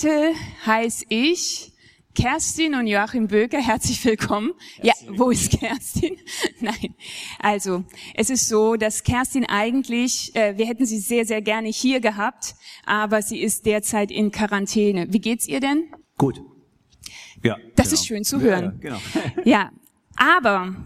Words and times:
Heute 0.00 0.32
heiße 0.64 1.06
ich 1.08 1.72
Kerstin 2.14 2.76
und 2.76 2.86
Joachim 2.86 3.26
Böker. 3.26 3.58
Herzlich 3.58 4.04
willkommen. 4.04 4.52
Ja, 4.80 4.92
wo 5.16 5.30
ist 5.30 5.58
Kerstin? 5.58 6.16
Nein. 6.60 6.94
Also, 7.40 7.82
es 8.14 8.30
ist 8.30 8.48
so, 8.48 8.76
dass 8.76 9.02
Kerstin 9.02 9.44
eigentlich, 9.44 10.36
äh, 10.36 10.56
wir 10.56 10.66
hätten 10.66 10.86
sie 10.86 11.00
sehr, 11.00 11.24
sehr 11.24 11.42
gerne 11.42 11.66
hier 11.66 11.98
gehabt, 11.98 12.54
aber 12.86 13.22
sie 13.22 13.40
ist 13.40 13.66
derzeit 13.66 14.12
in 14.12 14.30
Quarantäne. 14.30 15.12
Wie 15.12 15.18
geht's 15.18 15.48
ihr 15.48 15.58
denn? 15.58 15.88
Gut. 16.16 16.42
Ja. 17.42 17.56
Das 17.74 17.88
genau. 17.88 17.94
ist 18.00 18.06
schön 18.06 18.22
zu 18.22 18.40
hören. 18.40 18.78
Ja, 18.80 18.98
genau. 18.98 18.98
Ja, 19.44 19.72
aber 20.14 20.76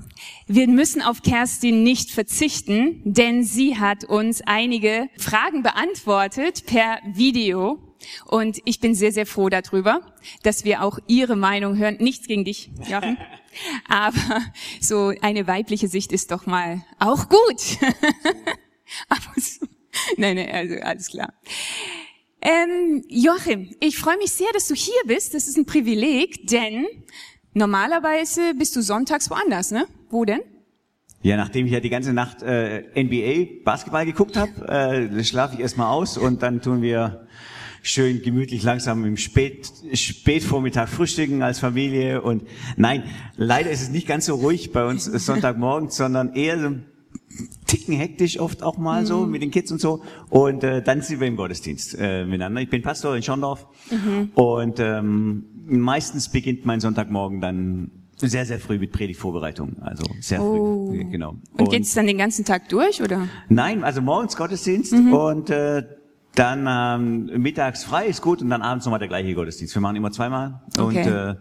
wir 0.47 0.69
müssen 0.69 1.02
auf 1.02 1.21
Kerstin 1.21 1.83
nicht 1.83 2.10
verzichten, 2.13 3.02
denn 3.05 3.45
sie 3.45 3.77
hat 3.77 4.05
uns 4.05 4.41
einige 4.41 5.10
Fragen 5.19 5.63
beantwortet 5.63 6.65
per 6.65 6.99
Video. 7.13 7.91
Und 8.27 8.59
ich 8.65 8.80
bin 8.80 8.95
sehr, 8.95 9.12
sehr 9.12 9.27
froh 9.27 9.48
darüber, 9.48 10.01
dass 10.43 10.65
wir 10.65 10.82
auch 10.82 10.99
ihre 11.07 11.37
Meinung 11.37 11.76
hören. 11.76 11.96
Nichts 12.01 12.26
gegen 12.26 12.45
dich, 12.45 12.71
Jochen. 12.88 13.18
Aber 13.88 14.40
so 14.80 15.13
eine 15.21 15.46
weibliche 15.46 15.88
Sicht 15.88 16.13
ist 16.13 16.30
doch 16.30 16.46
mal 16.46 16.82
auch 16.99 17.29
gut. 17.29 17.79
Aber 19.09 19.41
so, 19.41 19.66
nein, 20.16 20.37
nein, 20.37 20.51
also 20.51 20.74
alles 20.76 21.09
klar. 21.09 21.32
Ähm, 22.41 23.04
Joachim, 23.09 23.74
ich 23.80 23.99
freue 23.99 24.16
mich 24.19 24.32
sehr, 24.32 24.48
dass 24.52 24.66
du 24.66 24.74
hier 24.74 25.01
bist. 25.07 25.35
Das 25.35 25.46
ist 25.46 25.57
ein 25.57 25.65
Privileg, 25.65 26.48
denn 26.48 26.87
normalerweise 27.54 28.54
bist 28.54 28.74
du 28.74 28.82
sonntags 28.82 29.30
woanders, 29.30 29.71
ne? 29.71 29.87
Wo 30.10 30.24
denn? 30.24 30.41
Ja, 31.23 31.37
nachdem 31.37 31.66
ich 31.66 31.73
ja 31.73 31.79
die 31.79 31.88
ganze 31.88 32.13
Nacht 32.13 32.43
äh, 32.43 32.82
NBA 33.01 33.63
Basketball 33.65 34.04
geguckt 34.04 34.37
habe, 34.37 35.09
äh, 35.16 35.23
schlafe 35.24 35.54
ich 35.54 35.60
erstmal 35.60 35.93
aus 35.93 36.19
und 36.19 36.43
dann 36.43 36.60
tun 36.60 36.82
wir 36.82 37.29
schön 37.83 38.23
gemütlich 38.23 38.63
langsam 38.63 39.05
im 39.05 39.16
Spät, 39.16 39.71
Spätvormittag 39.93 40.88
frühstücken 40.88 41.43
als 41.43 41.59
Familie 41.59 42.23
und 42.23 42.45
nein, 42.77 43.02
leider 43.37 43.71
ist 43.71 43.83
es 43.83 43.91
nicht 43.91 44.07
ganz 44.07 44.27
so 44.27 44.37
ruhig 44.37 44.73
bei 44.73 44.87
uns 44.87 45.05
Sonntagmorgen, 45.05 45.91
sondern 45.91 46.35
eher 46.35 46.59
so 46.60 46.66
ein 46.69 46.85
Ticken 47.66 47.95
hektisch 47.95 48.38
oft 48.38 48.63
auch 48.63 48.77
mal 48.79 49.07
so 49.07 49.27
mit 49.27 49.43
den 49.43 49.51
Kids 49.51 49.73
und 49.73 49.80
so 49.80 50.03
und 50.30 50.63
äh, 50.63 50.83
dann 50.83 51.01
sind 51.03 51.21
wir 51.21 51.27
im 51.27 51.37
Gottesdienst 51.37 51.97
äh, 51.99 52.25
miteinander. 52.25 52.60
Ich 52.60 52.71
bin 52.71 52.83
Pastor 52.83 53.16
in 53.16 53.23
Schondorf 53.23 53.66
und 54.35 54.79
ähm, 54.79 55.45
meistens 55.66 56.29
beginnt 56.29 56.65
mein 56.66 56.80
Sonntagmorgen 56.80 57.41
dann 57.41 57.91
sehr, 58.19 58.45
sehr 58.47 58.60
früh 58.60 58.79
mit 58.79 58.93
Predigtvorbereitung, 58.93 59.77
also 59.80 60.05
sehr 60.21 60.41
Oh. 60.41 60.91
früh, 60.91 61.05
genau. 61.10 61.35
Und 61.59 61.71
geht's 61.71 61.93
dann 61.95 62.07
den 62.07 62.19
ganzen 62.19 62.45
Tag 62.45 62.69
durch, 62.69 63.03
oder? 63.03 63.27
Nein, 63.49 63.83
also 63.83 64.00
morgens 64.00 64.37
Gottesdienst 64.37 64.93
Mhm. 64.93 65.12
und 65.12 65.50
äh, 65.50 65.83
dann 66.34 66.66
ähm, 66.69 67.43
mittags 67.43 67.84
frei 67.84 68.06
ist 68.06 68.22
gut 68.22 68.41
und 68.43 68.49
dann 68.50 68.62
abends 68.62 68.84
nochmal 68.87 68.99
der 68.99 69.09
gleiche 69.09 69.34
Gottesdienst. 69.34 69.75
Wir 69.75 69.83
machen 69.83 69.97
immer 69.97 70.11
zweimal 70.12 70.61
und 70.78 70.97
Okay. 70.97 71.09
äh, 71.09 71.34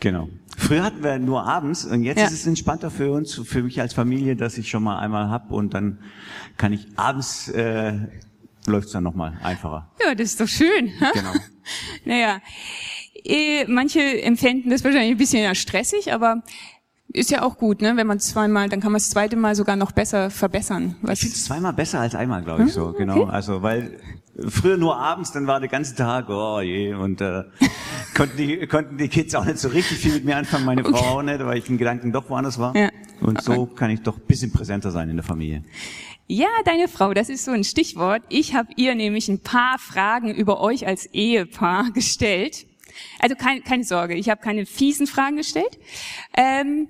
genau. 0.00 0.28
Früher 0.56 0.82
hatten 0.82 1.02
wir 1.04 1.18
nur 1.18 1.46
abends 1.46 1.84
und 1.84 2.02
jetzt 2.02 2.18
Ja. 2.18 2.26
ist 2.26 2.32
es 2.32 2.46
entspannter 2.46 2.90
für 2.90 3.12
uns, 3.12 3.34
für 3.44 3.62
mich 3.62 3.80
als 3.80 3.94
Familie, 3.94 4.34
dass 4.34 4.58
ich 4.58 4.68
schon 4.68 4.82
mal 4.82 4.98
einmal 4.98 5.30
hab 5.30 5.50
und 5.52 5.72
dann 5.74 5.98
kann 6.56 6.72
ich 6.72 6.86
abends 6.96 7.48
äh, 7.48 7.94
läuft's 8.66 8.92
dann 8.92 9.04
nochmal 9.04 9.38
einfacher. 9.42 9.88
Ja, 10.04 10.14
das 10.14 10.30
ist 10.32 10.40
doch 10.40 10.48
schön. 10.48 10.92
Genau. 11.14 11.32
Naja, 12.04 12.40
eh, 13.24 13.64
manche 13.66 14.00
empfinden 14.22 14.70
das 14.70 14.82
wahrscheinlich 14.84 15.12
ein 15.12 15.16
bisschen 15.18 15.54
stressig, 15.54 16.12
aber 16.12 16.42
ist 17.10 17.30
ja 17.30 17.42
auch 17.42 17.56
gut, 17.56 17.80
ne? 17.80 17.96
Wenn 17.96 18.06
man 18.06 18.20
zweimal, 18.20 18.68
dann 18.68 18.80
kann 18.80 18.92
man 18.92 18.98
das 18.98 19.10
zweite 19.10 19.36
Mal 19.36 19.54
sogar 19.54 19.76
noch 19.76 19.92
besser 19.92 20.30
verbessern. 20.30 20.96
Ich 21.02 21.08
Was, 21.08 21.18
finde 21.20 21.34
es 21.34 21.44
zweimal 21.44 21.72
besser 21.72 22.00
als 22.00 22.14
einmal, 22.14 22.42
glaube 22.42 22.64
ich 22.64 22.72
so, 22.72 22.92
genau. 22.92 23.24
Also 23.24 23.62
weil 23.62 23.98
früher 24.46 24.76
nur 24.76 24.96
abends, 24.96 25.32
dann 25.32 25.46
war 25.46 25.58
der 25.58 25.68
ganze 25.68 25.94
Tag, 25.94 26.28
oh 26.28 26.60
je, 26.60 26.94
und 26.94 27.20
äh, 27.20 27.44
konnten 28.14 28.36
die 28.36 28.66
konnten 28.66 28.98
die 28.98 29.08
Kids 29.08 29.34
auch 29.34 29.44
nicht 29.44 29.58
so 29.58 29.68
richtig 29.68 29.98
viel 29.98 30.12
mit 30.12 30.24
mir 30.24 30.36
anfangen, 30.36 30.64
meine 30.64 30.84
Frau 30.84 31.18
auch 31.18 31.22
nicht, 31.22 31.40
weil 31.40 31.58
ich 31.58 31.68
in 31.68 31.78
Gedanken 31.78 32.12
doch 32.12 32.28
woanders 32.28 32.58
war. 32.58 32.76
Ja. 32.76 32.90
Und 33.20 33.42
so 33.42 33.66
kann 33.66 33.90
ich 33.90 34.02
doch 34.02 34.16
ein 34.16 34.26
bisschen 34.26 34.52
präsenter 34.52 34.90
sein 34.90 35.08
in 35.08 35.16
der 35.16 35.24
Familie. 35.24 35.62
ja, 36.28 36.48
deine 36.66 36.88
Frau, 36.88 37.14
das 37.14 37.30
ist 37.30 37.44
so 37.46 37.52
ein 37.52 37.64
Stichwort. 37.64 38.22
Ich 38.28 38.54
habe 38.54 38.68
ihr 38.76 38.94
nämlich 38.94 39.28
ein 39.28 39.40
paar 39.40 39.78
Fragen 39.78 40.32
über 40.32 40.60
euch 40.60 40.86
als 40.86 41.06
Ehepaar 41.06 41.90
gestellt. 41.94 42.66
Also 43.18 43.36
kein, 43.36 43.62
keine 43.64 43.84
Sorge, 43.84 44.14
ich 44.14 44.28
habe 44.28 44.40
keine 44.40 44.66
fiesen 44.66 45.06
Fragen 45.06 45.36
gestellt. 45.36 45.78
Ähm, 46.36 46.88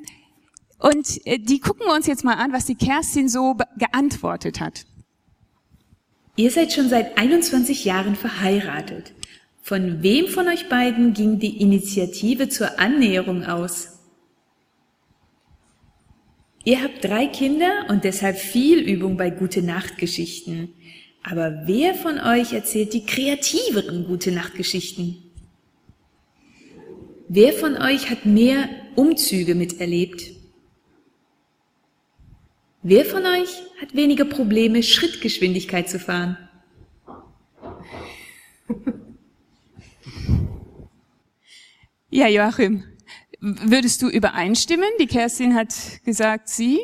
und 0.78 1.26
äh, 1.26 1.38
die 1.38 1.60
gucken 1.60 1.86
wir 1.86 1.94
uns 1.94 2.06
jetzt 2.06 2.24
mal 2.24 2.34
an, 2.34 2.52
was 2.52 2.66
die 2.66 2.76
Kerstin 2.76 3.28
so 3.28 3.56
geantwortet 3.76 4.60
hat. 4.60 4.86
Ihr 6.36 6.50
seid 6.50 6.72
schon 6.72 6.88
seit 6.88 7.18
21 7.18 7.84
Jahren 7.84 8.14
verheiratet. 8.14 9.12
Von 9.60 10.02
wem 10.02 10.28
von 10.28 10.46
euch 10.48 10.68
beiden 10.68 11.12
ging 11.12 11.40
die 11.40 11.60
Initiative 11.60 12.48
zur 12.48 12.78
Annäherung 12.78 13.44
aus? 13.44 13.98
Ihr 16.64 16.82
habt 16.82 17.04
drei 17.04 17.26
Kinder 17.26 17.86
und 17.88 18.04
deshalb 18.04 18.38
viel 18.38 18.78
Übung 18.78 19.16
bei 19.16 19.30
Gute 19.30 19.62
Nacht 19.62 19.98
Geschichten. 19.98 20.74
Aber 21.22 21.62
wer 21.66 21.94
von 21.94 22.18
euch 22.20 22.52
erzählt 22.52 22.92
die 22.92 23.04
kreativeren 23.04 24.06
Gute 24.06 24.32
Nacht 24.32 24.54
Geschichten? 24.54 25.27
Wer 27.30 27.52
von 27.52 27.76
euch 27.76 28.08
hat 28.08 28.24
mehr 28.24 28.68
Umzüge 28.96 29.54
miterlebt? 29.54 30.32
Wer 32.82 33.04
von 33.04 33.22
euch 33.26 33.62
hat 33.82 33.94
weniger 33.94 34.24
Probleme, 34.24 34.82
Schrittgeschwindigkeit 34.82 35.90
zu 35.90 35.98
fahren? 35.98 36.38
Ja, 42.10 42.26
Joachim, 42.28 42.84
würdest 43.40 44.00
du 44.00 44.08
übereinstimmen? 44.08 44.88
Die 44.98 45.06
Kerstin 45.06 45.54
hat 45.54 45.74
gesagt, 46.06 46.48
sie. 46.48 46.78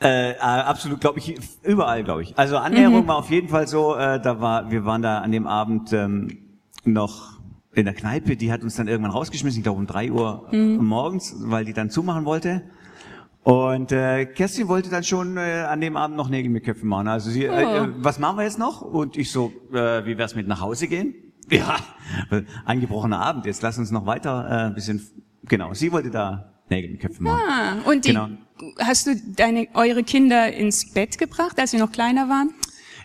Äh, 0.00 0.30
äh, 0.30 0.36
absolut, 0.38 1.00
glaube 1.00 1.18
ich, 1.18 1.34
überall, 1.64 2.04
glaube 2.04 2.22
ich. 2.22 2.38
Also 2.38 2.56
Annäherung 2.56 3.08
war 3.08 3.16
auf 3.16 3.30
jeden 3.30 3.48
Fall 3.48 3.66
so. 3.66 3.96
Äh, 3.96 4.20
da 4.22 4.40
war, 4.40 4.70
wir 4.70 4.84
waren 4.84 5.02
da 5.02 5.18
an 5.18 5.32
dem 5.32 5.48
Abend 5.48 5.92
ähm, 5.92 6.60
noch 6.84 7.39
in 7.74 7.84
der 7.84 7.94
Kneipe. 7.94 8.36
Die 8.36 8.52
hat 8.52 8.62
uns 8.62 8.76
dann 8.76 8.88
irgendwann 8.88 9.12
rausgeschmissen. 9.12 9.58
Ich 9.60 9.62
glaube 9.64 9.78
um 9.78 9.86
drei 9.86 10.10
Uhr 10.10 10.48
morgens, 10.52 11.34
weil 11.38 11.64
die 11.64 11.72
dann 11.72 11.90
zumachen 11.90 12.24
wollte. 12.24 12.62
Und 13.42 13.90
äh, 13.90 14.26
Kerstin 14.26 14.68
wollte 14.68 14.90
dann 14.90 15.02
schon 15.02 15.36
äh, 15.38 15.64
an 15.68 15.80
dem 15.80 15.96
Abend 15.96 16.16
noch 16.16 16.28
Nägel 16.28 16.50
mit 16.50 16.62
Köpfen 16.64 16.88
machen. 16.88 17.08
Also 17.08 17.30
sie, 17.30 17.44
äh, 17.46 17.62
äh, 17.84 17.88
was 17.96 18.18
machen 18.18 18.36
wir 18.36 18.44
jetzt 18.44 18.58
noch? 18.58 18.82
Und 18.82 19.16
ich 19.16 19.32
so, 19.32 19.50
äh, 19.72 20.04
wie 20.04 20.18
wär's 20.18 20.34
mit 20.34 20.46
nach 20.46 20.60
Hause 20.60 20.88
gehen? 20.88 21.14
Ja, 21.50 21.78
angebrochener 22.64 23.18
Abend. 23.18 23.44
Jetzt 23.44 23.60
lass 23.62 23.76
uns 23.76 23.90
noch 23.90 24.06
weiter 24.06 24.46
äh, 24.48 24.66
ein 24.66 24.74
bisschen. 24.74 25.04
Genau, 25.48 25.74
sie 25.74 25.90
wollte 25.90 26.08
da 26.10 26.52
Nägel 26.68 26.92
mit 26.92 27.00
Köpfen 27.00 27.24
machen. 27.24 27.40
Ah, 27.44 27.90
und 27.90 28.04
die, 28.04 28.10
Genau. 28.10 28.28
hast 28.78 29.08
du 29.08 29.16
deine, 29.34 29.66
eure 29.74 30.04
Kinder 30.04 30.52
ins 30.52 30.92
Bett 30.92 31.18
gebracht, 31.18 31.58
als 31.58 31.72
sie 31.72 31.78
noch 31.78 31.90
kleiner 31.90 32.28
waren? 32.28 32.50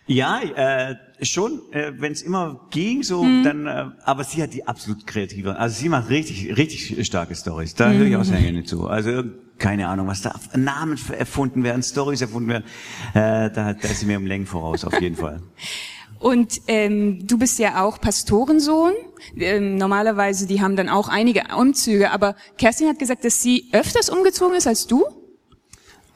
Ja, 0.05 0.41
äh, 0.41 0.95
schon, 1.21 1.61
äh, 1.71 1.91
wenn 1.97 2.11
es 2.11 2.21
immer 2.21 2.67
ging, 2.71 3.03
so, 3.03 3.23
Mhm. 3.23 3.43
dann, 3.43 3.67
äh, 3.67 3.85
aber 4.03 4.23
sie 4.23 4.41
hat 4.43 4.53
die 4.53 4.67
absolut 4.67 5.05
kreative. 5.07 5.57
Also 5.57 5.79
sie 5.79 5.89
macht 5.89 6.09
richtig, 6.09 6.55
richtig 6.57 7.05
starke 7.05 7.35
Stories. 7.35 7.73
Da 7.75 7.91
höre 7.91 8.07
ich 8.07 8.15
auch 8.15 8.19
Mhm. 8.19 8.23
sehr 8.25 8.41
gerne 8.41 8.63
zu. 8.63 8.87
Also 8.87 9.23
keine 9.57 9.87
Ahnung, 9.87 10.07
was 10.07 10.21
da 10.21 10.33
Namen 10.55 10.99
erfunden 11.17 11.63
werden, 11.63 11.81
Stories 11.83 12.21
erfunden 12.21 12.49
werden. 12.49 12.65
Äh, 13.13 13.49
da, 13.51 13.73
da 13.73 13.87
ist 13.87 14.01
sie 14.01 14.05
mir 14.05 14.17
um 14.17 14.25
Längen 14.25 14.45
voraus, 14.45 14.83
auf 14.83 14.99
jeden 15.01 15.15
Fall. 15.15 15.41
Und 16.19 16.61
ähm, 16.67 17.27
du 17.27 17.37
bist 17.37 17.59
ja 17.59 17.83
auch 17.83 17.99
Pastorensohn. 18.01 18.93
Ähm, 19.37 19.75
normalerweise, 19.75 20.47
die 20.47 20.61
haben 20.61 20.75
dann 20.75 20.89
auch 20.89 21.07
einige 21.09 21.43
Umzüge, 21.57 22.09
aber 22.11 22.35
Kerstin 22.57 22.87
hat 22.87 22.99
gesagt, 22.99 23.25
dass 23.25 23.41
sie 23.41 23.65
öfters 23.73 24.09
umgezogen 24.09 24.55
ist 24.55 24.65
als 24.65 24.87
du. 24.87 25.03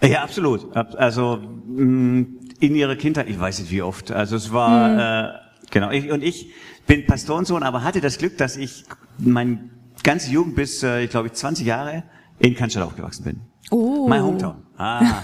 Ja, 0.01 0.23
absolut. 0.23 0.73
Ab- 0.75 0.95
Also 0.97 1.39
mh, 1.67 2.25
in 2.59 2.75
ihrer 2.75 2.95
Kindheit, 2.95 3.29
ich 3.29 3.39
weiß 3.39 3.59
nicht 3.59 3.71
wie 3.71 3.81
oft. 3.81 4.11
Also 4.11 4.35
es 4.35 4.51
war 4.51 5.33
äh, 5.35 5.39
genau. 5.71 5.91
Ich, 5.91 6.11
und 6.11 6.23
ich 6.23 6.51
bin 6.87 7.05
Pastorensohn, 7.05 7.63
aber 7.63 7.83
hatte 7.83 8.01
das 8.01 8.17
Glück, 8.17 8.37
dass 8.37 8.57
ich 8.57 8.83
mein 9.17 9.71
ganze 10.03 10.31
Jugend 10.31 10.55
bis, 10.55 10.83
äh, 10.83 11.03
ich 11.03 11.09
glaube, 11.09 11.27
ich 11.27 11.33
20 11.33 11.65
Jahre 11.65 12.03
in 12.39 12.55
Cannstatt 12.55 12.83
aufgewachsen 12.83 13.23
bin. 13.23 13.41
Oh. 13.71 14.07
My 14.07 14.19
hometown. 14.19 14.63
Ah. 14.77 14.99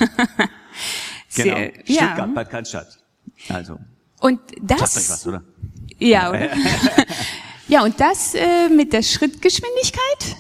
genau. 1.36 1.56
Sehr- 1.56 1.74
ja. 1.86 2.04
Stuttgart, 2.04 2.36
Bad 2.36 2.50
Cannstatt. 2.50 2.88
Also 3.50 3.80
Und 4.22 4.40
sagt 4.68 4.72
euch 4.72 4.80
das, 4.80 5.10
was, 5.10 5.28
oder? 5.28 5.44
Ja, 5.98 6.30
oder? 6.30 6.50
ja, 7.68 7.84
und 7.84 8.00
das 8.00 8.34
äh, 8.36 8.70
mit 8.70 8.94
der 8.94 9.02
Schrittgeschwindigkeit? 9.02 10.36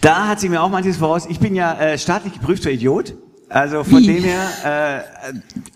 Da 0.00 0.28
hat 0.28 0.40
sie 0.40 0.48
mir 0.48 0.62
auch 0.62 0.70
manches 0.70 0.96
voraus. 0.96 1.26
Ich 1.26 1.38
bin 1.38 1.54
ja 1.54 1.78
äh, 1.78 1.98
staatlich 1.98 2.32
geprüfter 2.34 2.70
Idiot. 2.70 3.14
Also 3.50 3.82
von 3.82 4.00
Wie? 4.02 4.06
dem 4.06 4.22
her, 4.22 5.04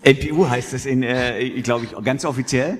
äh, 0.03 0.09
NPU 0.11 0.49
heißt 0.49 0.71
das 0.71 0.85
in, 0.85 1.03
äh, 1.03 1.61
glaube 1.61 1.85
ich, 1.85 2.03
ganz 2.05 2.23
offiziell. 2.23 2.79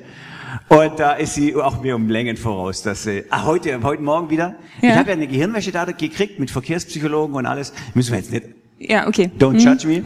Und 0.70 1.00
da 1.00 1.14
ist 1.14 1.36
sie 1.36 1.54
auch 1.54 1.82
mir 1.82 1.98
um 1.98 2.08
Längen 2.08 2.38
voraus. 2.38 2.82
Dass 2.82 3.04
sie, 3.04 3.26
ah, 3.30 3.44
heute, 3.44 3.84
heute 3.84 4.02
Morgen 4.02 4.30
wieder. 4.30 4.56
Ja. 4.82 4.92
Ich 4.92 4.96
habe 4.96 5.10
ja 5.10 5.16
eine 5.16 5.28
Gehirnwäsche 5.28 5.74
da 5.74 5.84
gekriegt 5.84 6.40
mit 6.40 6.50
Verkehrspsychologen 6.50 7.36
und 7.36 7.46
alles. 7.46 7.74
Müssen 7.94 8.12
wir 8.12 8.20
jetzt 8.20 8.32
nicht 8.32 8.46
Ja, 8.78 9.08
okay. 9.08 9.32
Don't 9.40 9.58
judge 9.58 9.88
me. 9.88 10.04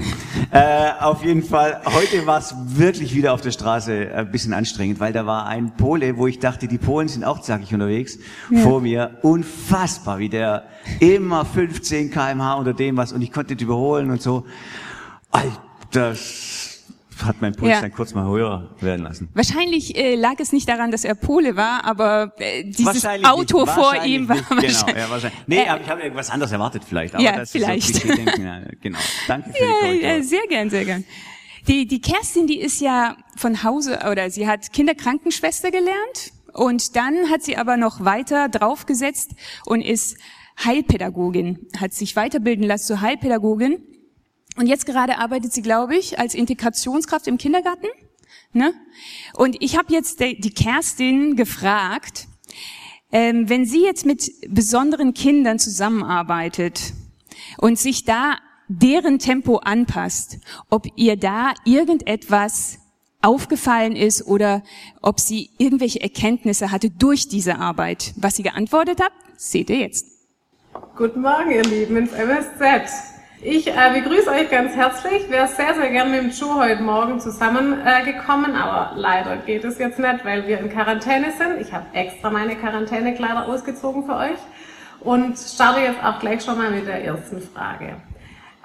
Äh, 0.51 0.91
auf 0.99 1.23
jeden 1.23 1.41
Fall, 1.43 1.81
heute 1.85 2.27
war 2.27 2.37
es 2.37 2.53
wirklich 2.65 3.15
wieder 3.15 3.33
auf 3.33 3.41
der 3.41 3.49
Straße 3.51 4.11
ein 4.13 4.31
bisschen 4.31 4.53
anstrengend, 4.53 4.99
weil 4.99 5.11
da 5.11 5.25
war 5.25 5.47
ein 5.47 5.75
Pole, 5.75 6.17
wo 6.17 6.27
ich 6.27 6.37
dachte, 6.37 6.67
die 6.67 6.77
Polen 6.77 7.07
sind 7.07 7.23
auch 7.23 7.41
zackig 7.41 7.73
unterwegs, 7.73 8.19
vor 8.63 8.79
mir. 8.81 9.17
Unfassbar, 9.23 10.19
wie 10.19 10.29
der 10.29 10.65
immer 10.99 11.45
15 11.45 12.11
kmh 12.11 12.53
unter 12.53 12.73
dem 12.73 12.95
was 12.95 13.11
und 13.11 13.23
ich 13.23 13.31
konnte 13.31 13.53
nicht 13.53 13.63
überholen 13.63 14.11
und 14.11 14.21
so. 14.21 14.45
Alter, 15.31 16.15
hat 17.23 17.41
mein 17.41 17.53
Puls 17.53 17.71
Ja. 17.71 17.81
dann 17.81 17.91
kurz 17.93 18.13
mal 18.13 18.25
höher 18.27 18.75
werden 18.79 19.03
lassen. 19.03 19.29
Wahrscheinlich 19.33 19.95
äh, 19.97 20.15
lag 20.15 20.35
es 20.39 20.51
nicht 20.51 20.67
daran, 20.69 20.91
dass 20.91 21.03
er 21.03 21.15
Pole 21.15 21.55
war, 21.55 21.85
aber 21.85 22.33
äh, 22.39 22.63
dieses 22.63 23.05
Auto 23.23 23.61
nicht, 23.61 23.71
vor 23.73 24.03
ihm 24.05 24.27
war 24.29 24.35
nicht, 24.37 24.49
wahrscheinlich. 24.49 24.85
Genau, 24.85 24.97
ja, 24.99 25.09
wahrscheinlich. 25.09 25.39
Nee, 25.47 25.57
Äh, 25.63 25.67
aber 25.69 25.81
ich 25.81 25.89
habe 25.89 26.01
irgendwas 26.01 26.29
anderes 26.29 26.51
erwartet 26.51 26.83
vielleicht. 26.87 27.15
Aber 27.15 27.23
Ja, 27.23 27.35
das 27.37 27.51
vielleicht. 27.51 27.89
Ist 27.89 27.95
so 27.95 28.07
Klischee-Denken, 28.07 28.45
ja, 28.45 28.61
genau. 28.81 28.99
Danke 29.27 29.49
für 29.51 29.57
die 29.57 29.63
Ja, 29.63 29.73
Korrektur. 29.81 30.09
ja, 30.09 30.23
sehr 30.23 30.47
gern, 30.49 30.69
sehr 30.69 30.85
gern. 30.85 31.03
Die, 31.67 31.85
die 31.87 32.01
Kerstin, 32.01 32.47
die 32.47 32.59
ist 32.59 32.81
ja 32.81 33.15
von 33.35 33.63
Hause, 33.63 33.99
oder 34.09 34.29
sie 34.29 34.47
hat 34.47 34.71
Kinderkrankenschwester 34.73 35.71
gelernt 35.71 36.31
und 36.53 36.95
dann 36.95 37.29
hat 37.29 37.43
sie 37.43 37.57
aber 37.57 37.77
noch 37.77 38.03
weiter 38.05 38.49
draufgesetzt 38.49 39.31
und 39.65 39.81
ist 39.81 40.17
Heilpädagogin, 40.63 41.67
hat 41.79 41.93
sich 41.93 42.15
weiterbilden 42.15 42.65
lassen 42.65 42.85
zur 42.87 43.01
Heilpädagogin. 43.01 43.83
Und 44.59 44.67
jetzt 44.67 44.85
gerade 44.85 45.19
arbeitet 45.19 45.53
sie, 45.53 45.61
glaube 45.61 45.95
ich, 45.95 46.19
als 46.19 46.35
Integrationskraft 46.35 47.27
im 47.27 47.37
Kindergarten. 47.37 47.87
Ne? 48.51 48.73
Und 49.33 49.55
ich 49.61 49.77
habe 49.77 49.93
jetzt 49.93 50.19
die 50.19 50.53
Kerstin 50.53 51.37
gefragt, 51.37 52.27
ähm, 53.13 53.47
wenn 53.47 53.65
sie 53.65 53.81
jetzt 53.81 54.05
mit 54.05 54.29
besonderen 54.49 55.13
Kindern 55.13 55.59
zusammenarbeitet 55.59 56.91
und 57.57 57.79
sich 57.79 58.03
da 58.03 58.35
deren 58.67 59.17
Tempo 59.17 59.59
anpasst, 59.59 60.39
ob 60.69 60.87
ihr 60.97 61.15
da 61.15 61.53
irgendetwas 61.63 62.79
aufgefallen 63.21 63.95
ist 63.95 64.27
oder 64.27 64.61
ob 65.01 65.21
sie 65.21 65.51
irgendwelche 65.57 66.01
Erkenntnisse 66.01 66.69
hatte 66.69 66.89
durch 66.89 67.29
diese 67.29 67.59
Arbeit. 67.59 68.13
Was 68.17 68.35
sie 68.35 68.43
geantwortet 68.43 68.99
hat, 68.99 69.13
seht 69.37 69.69
ihr 69.69 69.77
jetzt. 69.77 70.05
Guten 70.97 71.21
Morgen, 71.21 71.49
ihr 71.49 71.63
Lieben, 71.63 71.95
ins 71.95 72.11
MSZ. 72.11 73.18
Ich 73.41 73.67
äh, 73.67 73.73
begrüße 73.93 74.29
euch 74.29 74.49
ganz 74.49 74.75
herzlich. 74.75 75.23
Ich 75.23 75.29
wäre 75.29 75.47
sehr, 75.47 75.73
sehr 75.73 75.89
gern 75.91 76.11
mit 76.11 76.23
dem 76.23 76.29
Joe 76.29 76.55
heute 76.55 76.83
Morgen 76.83 77.21
zusammengekommen, 77.21 78.53
äh, 78.53 78.57
aber 78.57 78.91
leider 78.97 79.37
geht 79.37 79.63
es 79.63 79.77
jetzt 79.77 79.97
nicht, 79.97 80.25
weil 80.25 80.45
wir 80.45 80.59
in 80.59 80.69
Quarantäne 80.69 81.31
sind. 81.31 81.61
Ich 81.61 81.71
habe 81.71 81.85
extra 81.93 82.31
meine 82.31 82.57
Quarantänekleider 82.57 83.47
ausgezogen 83.47 84.03
für 84.03 84.17
euch 84.17 84.39
und 84.99 85.37
starte 85.37 85.79
jetzt 85.79 86.03
auch 86.03 86.19
gleich 86.19 86.43
schon 86.43 86.57
mal 86.57 86.69
mit 86.69 86.85
der 86.85 87.01
ersten 87.05 87.41
Frage. 87.41 87.95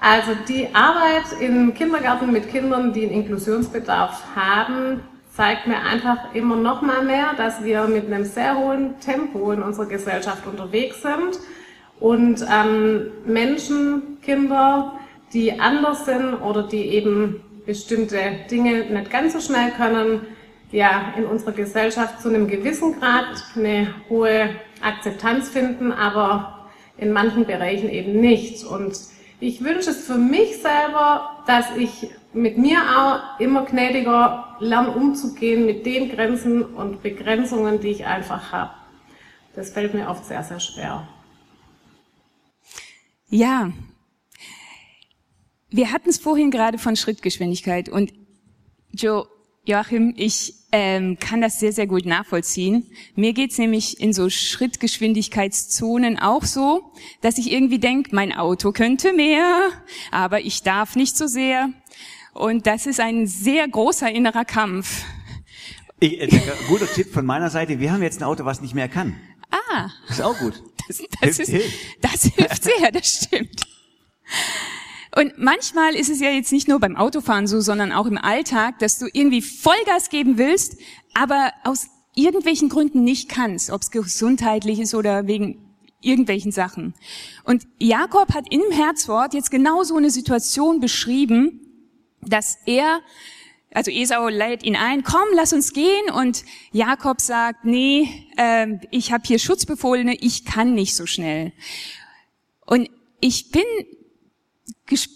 Also 0.00 0.32
die 0.48 0.66
Arbeit 0.74 1.40
im 1.40 1.72
Kindergarten 1.72 2.32
mit 2.32 2.50
Kindern, 2.50 2.92
die 2.92 3.04
einen 3.04 3.12
Inklusionsbedarf 3.12 4.24
haben, 4.34 5.04
zeigt 5.36 5.68
mir 5.68 5.78
einfach 5.88 6.34
immer 6.34 6.56
noch 6.56 6.82
mal 6.82 7.04
mehr, 7.04 7.34
dass 7.36 7.62
wir 7.62 7.84
mit 7.84 8.06
einem 8.06 8.24
sehr 8.24 8.56
hohen 8.56 8.98
Tempo 8.98 9.52
in 9.52 9.62
unserer 9.62 9.86
Gesellschaft 9.86 10.48
unterwegs 10.48 11.00
sind 11.00 11.38
und 12.00 12.44
ähm, 12.50 13.10
Menschen, 13.24 14.18
Kinder, 14.22 14.98
die 15.32 15.58
anders 15.58 16.04
sind 16.04 16.34
oder 16.34 16.62
die 16.64 16.88
eben 16.88 17.42
bestimmte 17.66 18.18
Dinge 18.50 18.84
nicht 18.84 19.10
ganz 19.10 19.32
so 19.32 19.40
schnell 19.40 19.70
können, 19.72 20.22
ja, 20.70 21.14
in 21.16 21.24
unserer 21.24 21.52
Gesellschaft 21.52 22.20
zu 22.20 22.28
einem 22.28 22.48
gewissen 22.48 22.98
Grad 22.98 23.42
eine 23.56 23.94
hohe 24.08 24.50
Akzeptanz 24.82 25.48
finden, 25.48 25.92
aber 25.92 26.68
in 26.98 27.12
manchen 27.12 27.46
Bereichen 27.46 27.88
eben 27.88 28.20
nicht. 28.20 28.64
Und 28.64 28.98
ich 29.40 29.62
wünsche 29.62 29.90
es 29.90 30.06
für 30.06 30.16
mich 30.16 30.60
selber, 30.60 31.42
dass 31.46 31.76
ich 31.76 32.10
mit 32.32 32.58
mir 32.58 32.78
auch 32.78 33.40
immer 33.40 33.64
gnädiger 33.64 34.56
lerne 34.58 34.90
umzugehen 34.90 35.64
mit 35.66 35.86
den 35.86 36.10
Grenzen 36.10 36.62
und 36.62 37.02
Begrenzungen, 37.02 37.80
die 37.80 37.88
ich 37.88 38.06
einfach 38.06 38.52
habe. 38.52 38.72
Das 39.54 39.70
fällt 39.70 39.94
mir 39.94 40.08
oft 40.08 40.24
sehr, 40.24 40.42
sehr 40.42 40.60
schwer. 40.60 41.06
Ja, 43.34 43.72
wir 45.68 45.90
hatten 45.90 46.08
es 46.08 46.18
vorhin 46.18 46.52
gerade 46.52 46.78
von 46.78 46.94
Schrittgeschwindigkeit 46.94 47.88
und 47.88 48.12
Joe, 48.92 49.26
Joachim, 49.64 50.14
ich 50.16 50.54
ähm, 50.70 51.18
kann 51.18 51.40
das 51.40 51.58
sehr, 51.58 51.72
sehr 51.72 51.88
gut 51.88 52.06
nachvollziehen. 52.06 52.86
Mir 53.16 53.32
geht's 53.32 53.58
nämlich 53.58 53.98
in 53.98 54.12
so 54.12 54.30
Schrittgeschwindigkeitszonen 54.30 56.16
auch 56.16 56.44
so, 56.44 56.92
dass 57.22 57.36
ich 57.36 57.50
irgendwie 57.50 57.80
denke, 57.80 58.14
mein 58.14 58.32
Auto 58.32 58.70
könnte 58.70 59.12
mehr, 59.12 59.70
aber 60.12 60.42
ich 60.42 60.62
darf 60.62 60.94
nicht 60.94 61.16
so 61.16 61.26
sehr. 61.26 61.70
Und 62.34 62.68
das 62.68 62.86
ist 62.86 63.00
ein 63.00 63.26
sehr 63.26 63.66
großer 63.66 64.12
innerer 64.12 64.44
Kampf. 64.44 65.02
Ich, 65.98 66.20
äh, 66.20 66.28
guter 66.68 66.86
Tipp 66.86 67.12
von 67.12 67.26
meiner 67.26 67.50
Seite. 67.50 67.80
Wir 67.80 67.90
haben 67.90 68.02
jetzt 68.04 68.20
ein 68.20 68.24
Auto, 68.28 68.44
was 68.44 68.60
nicht 68.60 68.74
mehr 68.76 68.88
kann. 68.88 69.16
Ah, 69.50 69.90
Ist 70.08 70.22
auch 70.22 70.38
gut. 70.38 70.62
Das, 70.88 71.02
das, 71.20 71.36
Hilft, 71.36 71.64
ist, 71.64 72.02
das 72.02 72.22
hilft 72.22 72.64
sehr, 72.64 72.92
das 72.92 73.06
stimmt. 73.24 73.66
Und 75.16 75.38
manchmal 75.38 75.94
ist 75.94 76.10
es 76.10 76.20
ja 76.20 76.30
jetzt 76.30 76.52
nicht 76.52 76.66
nur 76.66 76.80
beim 76.80 76.96
Autofahren 76.96 77.46
so, 77.46 77.60
sondern 77.60 77.92
auch 77.92 78.06
im 78.06 78.18
Alltag, 78.18 78.80
dass 78.80 78.98
du 78.98 79.06
irgendwie 79.12 79.42
Vollgas 79.42 80.08
geben 80.10 80.38
willst, 80.38 80.76
aber 81.14 81.52
aus 81.62 81.86
irgendwelchen 82.16 82.68
Gründen 82.68 83.04
nicht 83.04 83.28
kannst, 83.28 83.70
ob 83.70 83.82
es 83.82 83.90
gesundheitlich 83.90 84.80
ist 84.80 84.94
oder 84.94 85.26
wegen 85.26 85.64
irgendwelchen 86.00 86.52
Sachen. 86.52 86.94
Und 87.44 87.66
Jakob 87.78 88.34
hat 88.34 88.52
im 88.52 88.62
Herzwort 88.70 89.34
jetzt 89.34 89.50
genau 89.50 89.84
so 89.84 89.96
eine 89.96 90.10
Situation 90.10 90.80
beschrieben, 90.80 91.60
dass 92.20 92.58
er, 92.66 93.00
also 93.74 93.90
Esau 93.90 94.28
lädt 94.28 94.62
ihn 94.62 94.76
ein, 94.76 95.02
komm, 95.02 95.26
lass 95.34 95.52
uns 95.52 95.72
gehen. 95.72 96.10
Und 96.14 96.44
Jakob 96.72 97.20
sagt, 97.20 97.64
nee, 97.64 98.08
ähm, 98.38 98.80
ich 98.90 99.12
habe 99.12 99.24
hier 99.26 99.38
Schutzbefohlene, 99.38 100.14
ich 100.14 100.44
kann 100.44 100.74
nicht 100.74 100.94
so 100.96 101.06
schnell. 101.06 101.52
Und 102.64 102.88
ich 103.20 103.50
bin, 103.50 103.64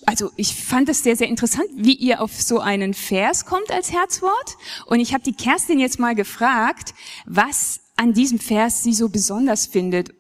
also 0.07 0.31
ich 0.37 0.57
fand 0.57 0.89
es 0.89 1.05
sehr, 1.05 1.15
sehr 1.15 1.29
interessant, 1.29 1.69
wie 1.77 1.95
ihr 1.95 2.21
auf 2.21 2.33
so 2.33 2.59
einen 2.59 2.95
Vers 2.95 3.47
kommt 3.47 3.71
als 3.71 3.93
Herzwort. 3.93 4.57
Und 4.87 4.99
ich 4.99 5.15
habe 5.15 5.23
die 5.23 5.35
Kerstin 5.35 5.79
jetzt 5.79 6.01
mal 6.01 6.17
gefragt, 6.17 6.95
was 7.27 7.81
an 7.97 8.13
diesem 8.13 8.41
Vers 8.41 8.83
sie 8.83 8.93
so 8.93 9.09
besonders 9.09 9.67
findet. 9.67 10.13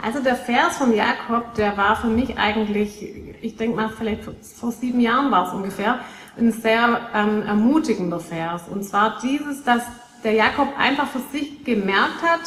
Also 0.00 0.20
der 0.20 0.36
Vers 0.36 0.76
von 0.76 0.94
Jakob, 0.94 1.54
der 1.54 1.76
war 1.76 2.00
für 2.00 2.06
mich 2.06 2.38
eigentlich, 2.38 3.02
ich 3.42 3.56
denke 3.56 3.76
mal 3.76 3.90
vielleicht 3.90 4.22
vor 4.22 4.70
sieben 4.70 5.00
Jahren 5.00 5.32
war 5.32 5.48
es 5.48 5.52
ungefähr, 5.52 6.04
ein 6.38 6.52
sehr 6.52 7.00
ähm, 7.14 7.42
ermutigender 7.42 8.20
Vers. 8.20 8.62
Und 8.70 8.84
zwar 8.84 9.18
dieses, 9.22 9.64
dass 9.64 9.82
der 10.24 10.32
Jakob 10.32 10.68
einfach 10.78 11.08
für 11.08 11.20
sich 11.32 11.64
gemerkt 11.64 12.22
hat, 12.22 12.40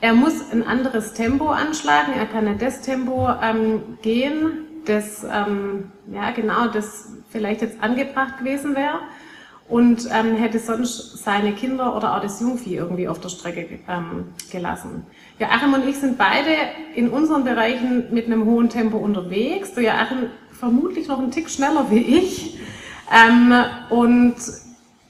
er 0.00 0.14
muss 0.14 0.52
ein 0.52 0.64
anderes 0.64 1.14
Tempo 1.14 1.48
anschlagen, 1.48 2.12
er 2.16 2.26
kann 2.26 2.44
nicht 2.44 2.62
das 2.62 2.82
Tempo 2.82 3.28
ähm, 3.42 3.98
gehen, 4.02 4.66
das, 4.84 5.24
ähm, 5.24 5.90
ja 6.12 6.30
genau, 6.30 6.68
das 6.68 7.12
vielleicht 7.30 7.62
jetzt 7.62 7.82
angebracht 7.82 8.38
gewesen 8.38 8.76
wäre 8.76 9.00
und 9.68 10.08
ähm, 10.12 10.36
hätte 10.36 10.58
sonst 10.58 11.22
seine 11.24 11.52
Kinder 11.52 11.94
oder 11.96 12.16
auch 12.16 12.22
das 12.22 12.40
Jungvieh 12.40 12.76
irgendwie 12.76 13.08
auf 13.08 13.20
der 13.20 13.28
Strecke 13.28 13.80
ähm, 13.88 14.32
gelassen. 14.50 15.04
Joachim 15.38 15.74
und 15.74 15.86
ich 15.86 15.96
sind 15.96 16.16
beide 16.16 16.50
in 16.94 17.10
unseren 17.10 17.44
Bereichen 17.44 18.06
mit 18.12 18.26
einem 18.26 18.44
hohen 18.44 18.70
Tempo 18.70 18.96
unterwegs. 18.96 19.72
Joachim 19.76 20.30
vermutlich 20.52 21.08
noch 21.08 21.18
einen 21.18 21.30
Tick 21.30 21.50
schneller 21.50 21.86
wie 21.90 21.98
ich. 21.98 22.58
Ähm, 23.12 23.52
und 23.90 24.36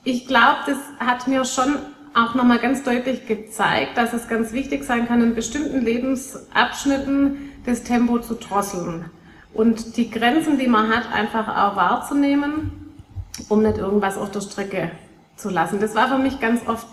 ich 0.05 0.27
glaube, 0.27 0.59
das 0.67 0.79
hat 1.01 1.27
mir 1.27 1.45
schon 1.45 1.77
auch 2.15 2.35
nochmal 2.35 2.59
ganz 2.59 2.83
deutlich 2.83 3.27
gezeigt, 3.27 3.97
dass 3.97 4.13
es 4.13 4.29
ganz 4.29 4.53
wichtig 4.53 4.85
sein 4.85 5.07
kann, 5.07 5.23
in 5.23 5.35
bestimmten 5.35 5.83
Lebensabschnitten 5.83 7.51
das 7.67 7.83
Tempo 7.83 8.19
zu 8.19 8.35
drosseln 8.35 9.07
und 9.53 9.97
die 9.97 10.11
Grenzen, 10.11 10.59
die 10.59 10.67
man 10.69 10.89
hat, 10.95 11.13
einfach 11.13 11.49
auch 11.49 11.77
wahrzunehmen 11.77 12.79
um 13.49 13.63
nicht 13.63 13.79
irgendwas 13.79 14.17
auf 14.19 14.31
der 14.31 14.41
Strecke 14.41 14.91
zu 15.37 15.51
lassen. 15.51 15.81
Das 15.81 15.95
war 15.95 16.09
für 16.09 16.19
mich 16.19 16.41
ganz 16.41 16.67
oft 16.67 16.87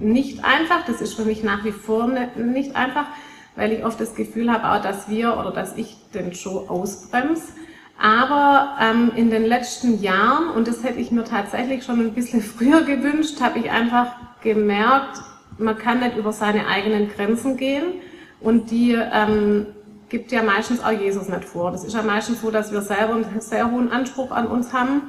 nicht 0.00 0.44
einfach. 0.44 0.84
Das 0.86 1.00
ist 1.00 1.14
für 1.14 1.24
mich 1.24 1.44
nach 1.44 1.64
wie 1.64 1.72
vor 1.72 2.10
nicht 2.36 2.74
einfach, 2.74 3.06
weil 3.54 3.72
ich 3.72 3.84
oft 3.84 4.00
das 4.00 4.14
Gefühl 4.14 4.50
habe, 4.50 4.70
auch 4.70 4.82
dass 4.82 5.08
wir 5.08 5.36
oder 5.38 5.52
dass 5.52 5.76
ich 5.76 5.96
den 6.12 6.34
Show 6.34 6.66
ausbremse. 6.68 7.52
Aber 8.02 8.78
ähm, 8.80 9.12
in 9.14 9.30
den 9.30 9.44
letzten 9.44 10.02
Jahren, 10.02 10.48
und 10.48 10.66
das 10.66 10.82
hätte 10.82 10.98
ich 10.98 11.12
mir 11.12 11.22
tatsächlich 11.22 11.84
schon 11.84 12.00
ein 12.00 12.14
bisschen 12.14 12.42
früher 12.42 12.82
gewünscht, 12.82 13.40
habe 13.40 13.60
ich 13.60 13.70
einfach 13.70 14.16
gemerkt, 14.42 15.20
man 15.56 15.78
kann 15.78 16.00
nicht 16.00 16.16
über 16.16 16.32
seine 16.32 16.66
eigenen 16.66 17.08
Grenzen 17.08 17.56
gehen 17.56 17.84
und 18.40 18.72
die 18.72 18.94
ähm, 18.94 19.66
gibt 20.08 20.32
ja 20.32 20.42
meistens 20.42 20.82
auch 20.82 20.90
Jesus 20.90 21.28
nicht 21.28 21.44
vor. 21.44 21.70
Das 21.70 21.84
ist 21.84 21.94
ja 21.94 22.02
meistens 22.02 22.40
so, 22.40 22.50
dass 22.50 22.72
wir 22.72 22.82
selber 22.82 23.14
einen 23.14 23.40
sehr 23.40 23.70
hohen 23.70 23.92
Anspruch 23.92 24.32
an 24.32 24.48
uns 24.48 24.72
haben 24.72 25.02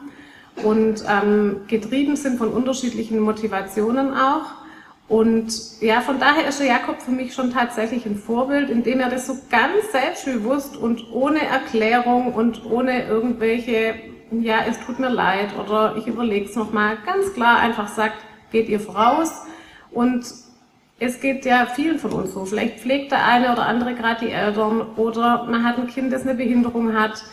und 0.64 1.04
ähm, 1.10 1.62
getrieben 1.68 2.16
sind 2.16 2.38
von 2.38 2.50
unterschiedlichen 2.50 3.20
Motivationen 3.20 4.14
auch. 4.14 4.63
Und 5.08 5.82
ja, 5.82 6.02
von 6.02 6.20
daher 6.20 6.48
ist 6.48 6.60
der 6.60 6.68
Jakob 6.68 7.02
für 7.02 7.12
mich 7.12 7.34
schon 7.34 7.52
tatsächlich 7.52 8.06
ein 8.06 8.16
Vorbild, 8.16 8.70
indem 8.70 9.00
er 9.00 9.10
das 9.10 9.28
so 9.28 9.36
ganz 9.52 9.92
selbstbewusst 9.92 10.78
und 10.78 11.12
ohne 11.12 11.46
Erklärung 11.46 12.34
und 12.34 12.66
ohne 12.66 13.06
irgendwelche, 13.06 13.96
ja, 14.32 14.60
es 14.68 14.80
tut 14.80 15.00
mir 15.00 15.10
leid 15.10 15.50
oder 15.60 15.96
ich 15.98 16.08
überlege 16.08 16.46
es 16.46 16.56
nochmal, 16.56 16.98
ganz 17.06 17.34
klar 17.34 17.60
einfach 17.60 17.90
sagt, 17.90 18.16
geht 18.52 18.70
ihr 18.70 18.80
voraus 18.80 19.44
und 19.92 20.26
es 21.00 21.20
geht 21.20 21.46
ja 21.46 21.66
vielen 21.66 22.00
von 22.00 22.14
uns 22.14 22.34
so. 22.34 22.46
Vielleicht 22.46 22.80
pflegt 22.80 23.12
der 23.12 23.26
eine 23.26 23.52
oder 23.52 23.66
andere 23.66 23.94
gerade 23.96 24.26
die 24.26 24.32
Eltern 24.32 24.82
oder 24.96 25.46
man 25.50 25.64
hat 25.64 25.78
ein 25.78 25.88
Kind, 25.88 26.14
das 26.14 26.22
eine 26.22 26.36
Behinderung 26.36 26.94
hat. 26.94 27.24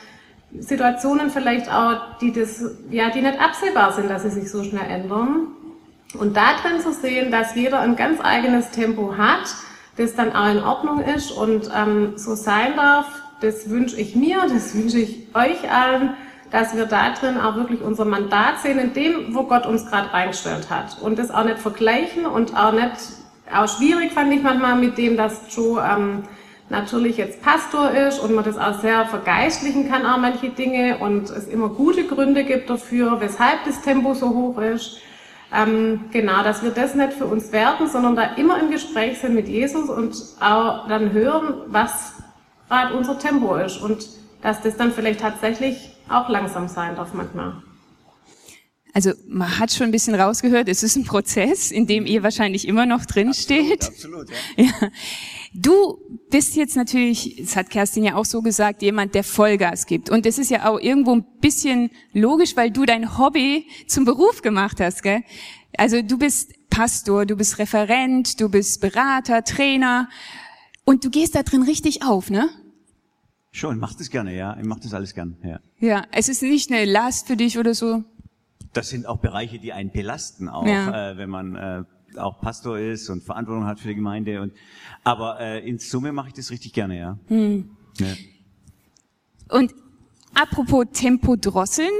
Situationen 0.59 1.31
vielleicht 1.31 1.73
auch, 1.73 2.19
die 2.21 2.33
das, 2.33 2.65
ja, 2.91 3.11
die 3.11 3.21
nicht 3.21 3.41
absehbar 3.41 3.93
sind, 3.93 4.11
dass 4.11 4.25
sie 4.25 4.31
sich 4.31 4.51
so 4.51 4.65
schnell 4.65 4.89
ändern. 4.89 5.49
Und 6.19 6.37
da 6.37 6.55
drin 6.63 6.81
zu 6.81 6.93
sehen, 6.93 7.31
dass 7.31 7.55
jeder 7.55 7.81
ein 7.81 7.97
ganz 7.97 8.21
eigenes 8.23 8.71
Tempo 8.71 9.17
hat, 9.17 9.55
das 9.97 10.15
dann 10.15 10.33
auch 10.35 10.51
in 10.51 10.63
Ordnung 10.63 11.03
ist 11.03 11.31
und 11.31 11.71
ähm, 11.75 12.13
so 12.17 12.35
sein 12.35 12.75
darf, 12.77 13.07
das 13.41 13.71
wünsche 13.71 13.97
ich 13.97 14.17
mir, 14.17 14.41
das 14.49 14.75
wünsche 14.75 14.99
ich 14.99 15.27
euch 15.35 15.71
allen, 15.71 16.15
dass 16.51 16.77
wir 16.77 16.87
da 16.87 17.11
drin 17.11 17.39
auch 17.39 17.55
wirklich 17.55 17.81
unser 17.81 18.05
Mandat 18.05 18.61
sehen, 18.61 18.79
in 18.79 18.93
dem, 18.93 19.35
wo 19.35 19.45
Gott 19.45 19.67
uns 19.67 19.87
gerade 19.87 20.13
reingestellt 20.13 20.69
hat. 20.69 21.01
Und 21.01 21.19
das 21.19 21.31
auch 21.31 21.45
nicht 21.45 21.59
vergleichen 21.59 22.27
und 22.27 22.57
auch 22.57 22.73
nicht 22.73 22.93
auch 23.53 23.69
schwierig 23.69 24.13
fand 24.13 24.33
ich 24.33 24.43
manchmal 24.43 24.77
mit 24.77 24.97
dem, 24.97 25.17
dass 25.17 25.55
Joe 25.55 25.83
ähm, 25.83 26.23
natürlich 26.69 27.17
jetzt 27.17 27.43
Pastor 27.43 27.91
ist 27.91 28.21
und 28.21 28.33
man 28.33 28.45
das 28.45 28.59
auch 28.59 28.81
sehr 28.81 29.05
vergeistlichen 29.07 29.91
kann, 29.91 30.07
auch 30.07 30.19
manche 30.19 30.51
Dinge 30.51 30.99
und 30.99 31.31
es 31.31 31.49
immer 31.49 31.69
gute 31.69 32.05
Gründe 32.05 32.45
gibt 32.45 32.71
dafür, 32.71 33.21
weshalb 33.21 33.65
das 33.65 33.83
Tempo 33.83 34.15
so 34.15 34.31
hoch 34.31 34.59
ist. 34.59 34.99
Ähm, 35.53 36.05
genau, 36.13 36.45
dass 36.45 36.63
wir 36.63 36.71
das 36.71 36.95
nicht 36.95 37.15
für 37.15 37.27
uns 37.27 37.51
werten, 37.51 37.89
sondern 37.89 38.15
da 38.15 38.35
immer 38.35 38.61
im 38.61 38.71
Gespräch 38.71 39.19
sind 39.19 39.35
mit 39.35 39.49
Jesus 39.49 39.89
und 39.89 40.15
auch 40.41 40.87
dann 40.87 41.13
hören, 41.13 41.55
was 41.67 42.15
gerade 42.69 42.95
unser 42.95 43.19
Tempo 43.19 43.57
ist 43.57 43.79
und 43.79 44.07
dass 44.43 44.63
das 44.63 44.77
dann 44.77 44.93
vielleicht 44.93 45.21
tatsächlich 45.21 45.97
auch 46.09 46.29
langsam 46.29 46.69
sein 46.69 46.95
darf 46.95 47.13
manchmal. 47.15 47.63
Also 48.93 49.13
man 49.29 49.59
hat 49.59 49.73
schon 49.73 49.87
ein 49.87 49.93
bisschen 49.93 50.15
rausgehört, 50.15 50.69
es 50.69 50.83
ist 50.83 50.97
ein 50.97 51.05
Prozess, 51.05 51.71
in 51.71 51.87
dem 51.87 52.07
ihr 52.07 52.23
wahrscheinlich 52.23 52.67
immer 52.67 52.87
noch 52.87 53.05
drin 53.05 53.35
steht. 53.35 53.89
Absolut, 53.89 54.29
ja. 54.57 54.65
ja. 54.65 54.89
Du 55.53 55.99
bist 56.31 56.55
jetzt 56.55 56.77
natürlich, 56.77 57.37
das 57.41 57.57
hat 57.57 57.71
Kerstin 57.71 58.05
ja 58.05 58.15
auch 58.15 58.25
so 58.25 58.41
gesagt, 58.41 58.83
jemand, 58.83 59.15
der 59.15 59.25
Vollgas 59.25 59.87
gibt. 59.87 60.09
Und 60.09 60.25
das 60.25 60.39
ist 60.39 60.51
ja 60.51 60.69
auch 60.71 60.79
irgendwo 60.79 61.13
ein 61.13 61.25
bisschen 61.41 61.91
logisch, 62.13 62.57
weil 62.57 62.71
du 62.71 62.85
dein 62.85 63.19
Hobby 63.19 63.67
zum 63.89 64.05
Beruf 64.05 64.43
gemacht 64.43 64.81
hast, 64.81 65.03
gell? 65.03 65.23
Also 65.77 66.03
du 66.03 66.19
bist 66.19 66.53
Pastor, 66.71 67.27
du 67.27 67.37
bist 67.37 67.59
Referent, 67.59 68.41
du 68.41 68.49
bist 68.49 68.81
Berater, 68.81 69.43
Trainer 69.43 70.09
und 70.85 71.05
du 71.05 71.11
gehst 71.11 71.35
da 71.35 71.43
drin 71.43 71.63
richtig 71.63 72.05
auf, 72.05 72.31
ne? 72.31 72.49
Schon, 73.51 73.79
mach 73.79 73.95
das 73.95 74.11
gerne, 74.11 74.37
ja. 74.37 74.57
Ich 74.57 74.65
mach 74.65 74.79
das 74.79 74.95
alles 74.95 75.15
gern, 75.15 75.37
ja. 75.43 75.59
Ja, 75.81 76.05
es 76.13 76.29
ist 76.29 76.43
nicht 76.43 76.71
eine 76.71 76.85
Last 76.85 77.27
für 77.27 77.37
dich 77.37 77.59
oder 77.59 77.75
so 77.75 78.05
das 78.73 78.89
sind 78.89 79.07
auch 79.07 79.19
Bereiche, 79.19 79.59
die 79.59 79.73
einen 79.73 79.91
belasten, 79.91 80.49
auch 80.49 80.67
ja. 80.67 81.13
äh, 81.13 81.17
wenn 81.17 81.31
man 81.31 81.57
äh, 81.57 81.85
auch 82.17 82.41
Pastor 82.41 82.79
ist 82.79 83.09
und 83.09 83.23
Verantwortung 83.23 83.67
hat 83.67 83.81
für 83.81 83.89
die 83.89 83.95
Gemeinde. 83.95 84.41
Und 84.41 84.53
aber 85.05 85.41
äh, 85.41 85.69
in 85.69 85.79
Summe 85.79 86.13
mache 86.13 86.29
ich 86.29 86.35
das 86.35 86.51
richtig 86.51 86.73
gerne, 86.73 86.99
ja. 86.99 87.19
Hm. 87.29 87.71
ja. 87.99 88.15
Und 89.49 89.75
apropos 90.35 90.87
Tempo 90.93 91.37
drosseln, 91.37 91.91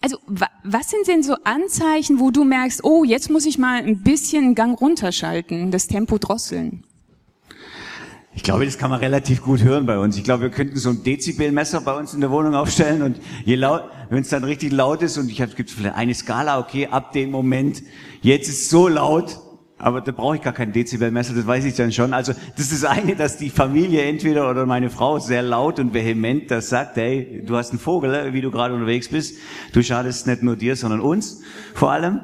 also 0.00 0.18
wa 0.26 0.48
was 0.64 0.90
sind 0.90 1.06
denn 1.08 1.22
so 1.22 1.34
Anzeichen, 1.44 2.20
wo 2.20 2.30
du 2.30 2.44
merkst, 2.44 2.84
oh, 2.84 3.04
jetzt 3.04 3.30
muss 3.30 3.46
ich 3.46 3.58
mal 3.58 3.82
ein 3.82 4.02
bisschen 4.02 4.54
Gang 4.54 4.78
runterschalten, 4.80 5.70
das 5.70 5.86
Tempo 5.86 6.18
drosseln? 6.18 6.84
Ich 8.38 8.44
glaube, 8.44 8.64
das 8.64 8.78
kann 8.78 8.88
man 8.88 9.00
relativ 9.00 9.42
gut 9.42 9.64
hören 9.64 9.84
bei 9.84 9.98
uns. 9.98 10.16
Ich 10.16 10.22
glaube, 10.22 10.44
wir 10.44 10.50
könnten 10.50 10.76
so 10.76 10.90
ein 10.90 11.02
Dezibelmesser 11.02 11.80
bei 11.80 11.92
uns 11.98 12.14
in 12.14 12.20
der 12.20 12.30
Wohnung 12.30 12.54
aufstellen 12.54 13.02
und 13.02 13.18
je 13.44 13.56
laut, 13.56 13.82
wenn 14.10 14.20
es 14.20 14.28
dann 14.28 14.44
richtig 14.44 14.70
laut 14.70 15.02
ist 15.02 15.18
und 15.18 15.28
ich 15.28 15.42
habe, 15.42 15.52
gibt 15.56 15.72
vielleicht 15.72 15.96
eine 15.96 16.14
Skala, 16.14 16.60
okay, 16.60 16.86
ab 16.86 17.10
dem 17.10 17.32
Moment, 17.32 17.82
jetzt 18.22 18.48
ist 18.48 18.62
es 18.62 18.70
so 18.70 18.86
laut, 18.86 19.40
aber 19.76 20.02
da 20.02 20.12
brauche 20.12 20.36
ich 20.36 20.42
gar 20.42 20.52
kein 20.52 20.72
Dezibelmesser, 20.72 21.34
das 21.34 21.48
weiß 21.48 21.64
ich 21.64 21.74
dann 21.74 21.90
schon. 21.90 22.14
Also 22.14 22.32
das 22.56 22.70
ist 22.70 22.84
eine, 22.84 23.16
dass 23.16 23.38
die 23.38 23.50
Familie 23.50 24.02
entweder 24.02 24.48
oder 24.48 24.66
meine 24.66 24.88
Frau 24.88 25.18
sehr 25.18 25.42
laut 25.42 25.80
und 25.80 25.92
vehement 25.92 26.48
das 26.48 26.68
sagt, 26.68 26.96
hey, 26.96 27.42
du 27.44 27.56
hast 27.56 27.70
einen 27.70 27.80
Vogel, 27.80 28.32
wie 28.34 28.40
du 28.40 28.52
gerade 28.52 28.72
unterwegs 28.72 29.08
bist, 29.08 29.36
du 29.72 29.82
schadest 29.82 30.28
nicht 30.28 30.44
nur 30.44 30.54
dir, 30.54 30.76
sondern 30.76 31.00
uns 31.00 31.42
vor 31.74 31.90
allem. 31.90 32.20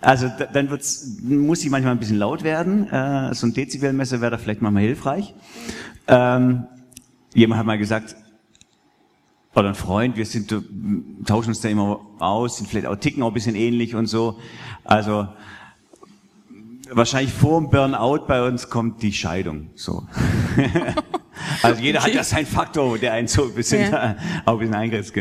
Also 0.00 0.30
dann 0.52 0.70
wird's, 0.70 1.18
muss 1.22 1.60
sie 1.60 1.70
manchmal 1.70 1.92
ein 1.92 1.98
bisschen 1.98 2.18
laut 2.18 2.44
werden. 2.44 2.88
Äh, 2.90 3.34
so 3.34 3.46
ein 3.46 3.54
Dezibelmesser 3.54 4.20
wäre 4.20 4.32
da 4.32 4.38
vielleicht 4.38 4.62
manchmal 4.62 4.82
hilfreich. 4.82 5.34
Ähm, 6.06 6.66
jemand 7.34 7.58
hat 7.58 7.66
mal 7.66 7.78
gesagt, 7.78 8.14
oder 9.54 9.68
ein 9.68 9.74
Freund, 9.74 10.16
wir 10.16 10.26
sind, 10.26 10.54
tauschen 11.24 11.48
uns 11.48 11.62
da 11.62 11.70
immer 11.70 12.00
aus, 12.18 12.58
sind 12.58 12.68
vielleicht 12.68 12.86
auch 12.86 12.96
ticken 12.96 13.22
auch 13.22 13.28
ein 13.28 13.34
bisschen 13.34 13.56
ähnlich 13.56 13.94
und 13.94 14.06
so. 14.06 14.38
Also 14.84 15.28
wahrscheinlich 16.90 17.32
vor 17.32 17.60
dem 17.60 17.70
Burnout 17.70 18.26
bei 18.26 18.46
uns 18.46 18.68
kommt 18.68 19.02
die 19.02 19.12
Scheidung. 19.12 19.70
So. 19.74 20.06
Also 21.62 21.82
jeder 21.82 22.00
okay. 22.00 22.08
hat 22.08 22.14
ja 22.14 22.24
seinen 22.24 22.46
Faktor, 22.46 22.98
der 22.98 23.12
einen 23.12 23.28
so 23.28 23.44
ein 23.44 23.54
bisschen, 23.54 23.90
ja. 23.90 24.16
auch 24.44 24.54
ein 24.54 24.58
bisschen 24.58 24.74
eingrenzt. 24.74 25.12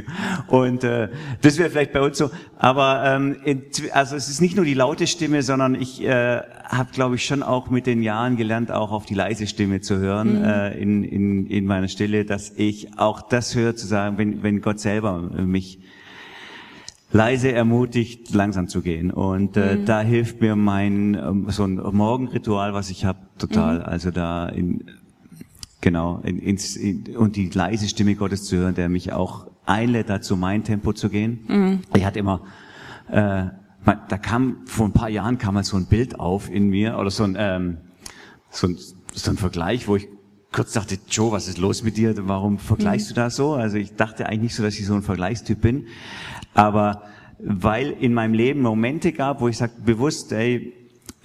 Und 0.48 0.84
äh, 0.84 1.10
das 1.42 1.58
wäre 1.58 1.70
vielleicht 1.70 1.94
bei 1.94 2.02
uns 2.02 2.18
so. 2.18 2.32
Aber 2.58 3.04
ähm, 3.06 3.38
in, 3.44 3.64
also 3.92 4.16
es 4.16 4.30
ist 4.30 4.42
nicht 4.42 4.56
nur 4.56 4.66
die 4.66 4.74
laute 4.74 5.08
Stimme, 5.08 5.42
sondern 5.44 5.76
ich 5.76 6.04
äh, 6.04 6.42
habe, 6.64 6.90
glaube 6.92 7.16
ich, 7.16 7.26
schon 7.26 7.44
auch 7.44 7.70
mit 7.70 7.88
den 7.88 8.02
Jahren 8.04 8.38
gelernt, 8.38 8.72
auch 8.72 8.92
auf 8.92 9.06
die 9.06 9.14
leise 9.16 9.48
Stimme 9.48 9.82
zu 9.82 9.98
hören 9.98 10.40
mhm. 10.40 10.46
äh, 10.46 10.78
in, 10.78 11.04
in, 11.04 11.48
in 11.48 11.66
meiner 11.66 11.88
Stille, 11.88 12.26
dass 12.26 12.52
ich 12.56 12.98
auch 12.98 13.22
das 13.22 13.56
höre, 13.56 13.76
zu 13.76 13.88
sagen, 13.88 14.18
wenn, 14.18 14.44
wenn 14.44 14.62
Gott 14.62 14.80
selber 14.80 15.20
mich 15.20 15.80
leise 17.12 17.52
ermutigt, 17.52 18.34
langsam 18.34 18.68
zu 18.68 18.82
gehen. 18.82 19.10
Und 19.12 19.58
äh, 19.58 19.78
mhm. 19.78 19.86
da 19.86 20.02
hilft 20.02 20.42
mir 20.42 20.56
mein 20.56 21.16
ähm, 21.16 21.46
so 21.50 21.64
ein 21.64 21.76
Morgenritual, 21.76 22.74
was 22.74 22.90
ich 22.90 23.06
habe, 23.06 23.20
total. 23.38 23.80
Mhm. 23.80 23.86
Also 23.86 24.12
da 24.12 24.50
in 24.50 24.84
Genau, 25.86 26.20
in, 26.24 26.40
ins, 26.40 26.76
in, 26.76 27.16
und 27.16 27.36
die 27.36 27.48
leise 27.48 27.88
Stimme 27.88 28.16
Gottes 28.16 28.46
zu 28.46 28.58
hören, 28.58 28.74
der 28.74 28.90
mich 28.90 29.14
auch 29.14 29.46
einlädt, 29.68 30.10
dazu 30.10 30.36
mein 30.36 30.64
Tempo 30.64 30.94
zu 30.94 31.10
gehen. 31.10 31.46
Mhm. 31.48 31.82
Ich 31.96 32.04
hatte 32.04 32.18
immer, 32.18 32.42
äh, 33.08 33.46
da 33.86 34.18
kam 34.20 34.66
vor 34.66 34.88
ein 34.88 34.94
paar 34.94 35.10
Jahren 35.10 35.38
kam 35.38 35.54
mal 35.54 35.64
so 35.64 35.78
ein 35.78 35.86
Bild 35.86 36.20
auf 36.20 36.50
in 36.50 36.70
mir 36.70 36.98
oder 36.98 37.12
so 37.12 37.24
ein, 37.24 37.36
ähm, 37.38 37.78
so 38.50 38.66
ein, 38.66 38.80
so 39.14 39.30
ein 39.30 39.38
Vergleich, 39.38 39.88
wo 39.88 39.96
ich 39.96 40.08
kurz 40.52 40.74
dachte, 40.74 40.98
Joe, 41.08 41.32
was 41.32 41.48
ist 41.48 41.60
los 41.60 41.84
mit 41.84 41.98
dir? 41.98 42.16
Warum 42.28 42.58
vergleichst 42.58 43.12
mhm. 43.12 43.14
du 43.14 43.22
das 43.22 43.36
so? 43.36 43.54
Also 43.54 43.78
ich 43.78 43.94
dachte 43.94 44.26
eigentlich 44.26 44.42
nicht 44.42 44.56
so, 44.56 44.64
dass 44.64 44.80
ich 44.80 44.88
so 44.88 44.96
ein 44.96 45.04
Vergleichstyp 45.04 45.62
bin, 45.62 45.86
aber 46.56 47.04
weil 47.38 47.92
in 47.92 48.12
meinem 48.12 48.34
Leben 48.34 48.64
Momente 48.64 49.12
gab, 49.12 49.40
wo 49.40 49.50
ich 49.50 49.58
sag 49.58 49.86
bewusst, 49.86 50.32
ey, 50.32 50.74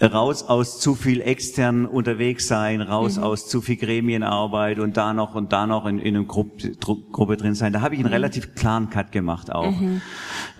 raus 0.06 0.44
aus 0.44 0.80
zu 0.80 0.94
viel 0.94 1.20
extern 1.20 1.86
unterwegs 1.86 2.48
sein, 2.48 2.80
raus 2.80 3.18
mhm. 3.18 3.22
aus 3.22 3.48
zu 3.48 3.60
viel 3.60 3.76
Gremienarbeit 3.76 4.78
und 4.78 4.96
da 4.96 5.12
noch 5.12 5.34
und 5.34 5.52
da 5.52 5.66
noch 5.66 5.86
in, 5.86 5.98
in 5.98 6.16
einer 6.16 6.24
Gruppe, 6.24 6.72
Gruppe 7.12 7.36
drin 7.36 7.54
sein. 7.54 7.72
Da 7.72 7.82
habe 7.82 7.94
ich 7.94 8.00
einen 8.00 8.08
mhm. 8.08 8.14
relativ 8.14 8.54
klaren 8.54 8.88
Cut 8.88 9.12
gemacht 9.12 9.52
auch. 9.52 9.78
Mhm. 9.78 10.00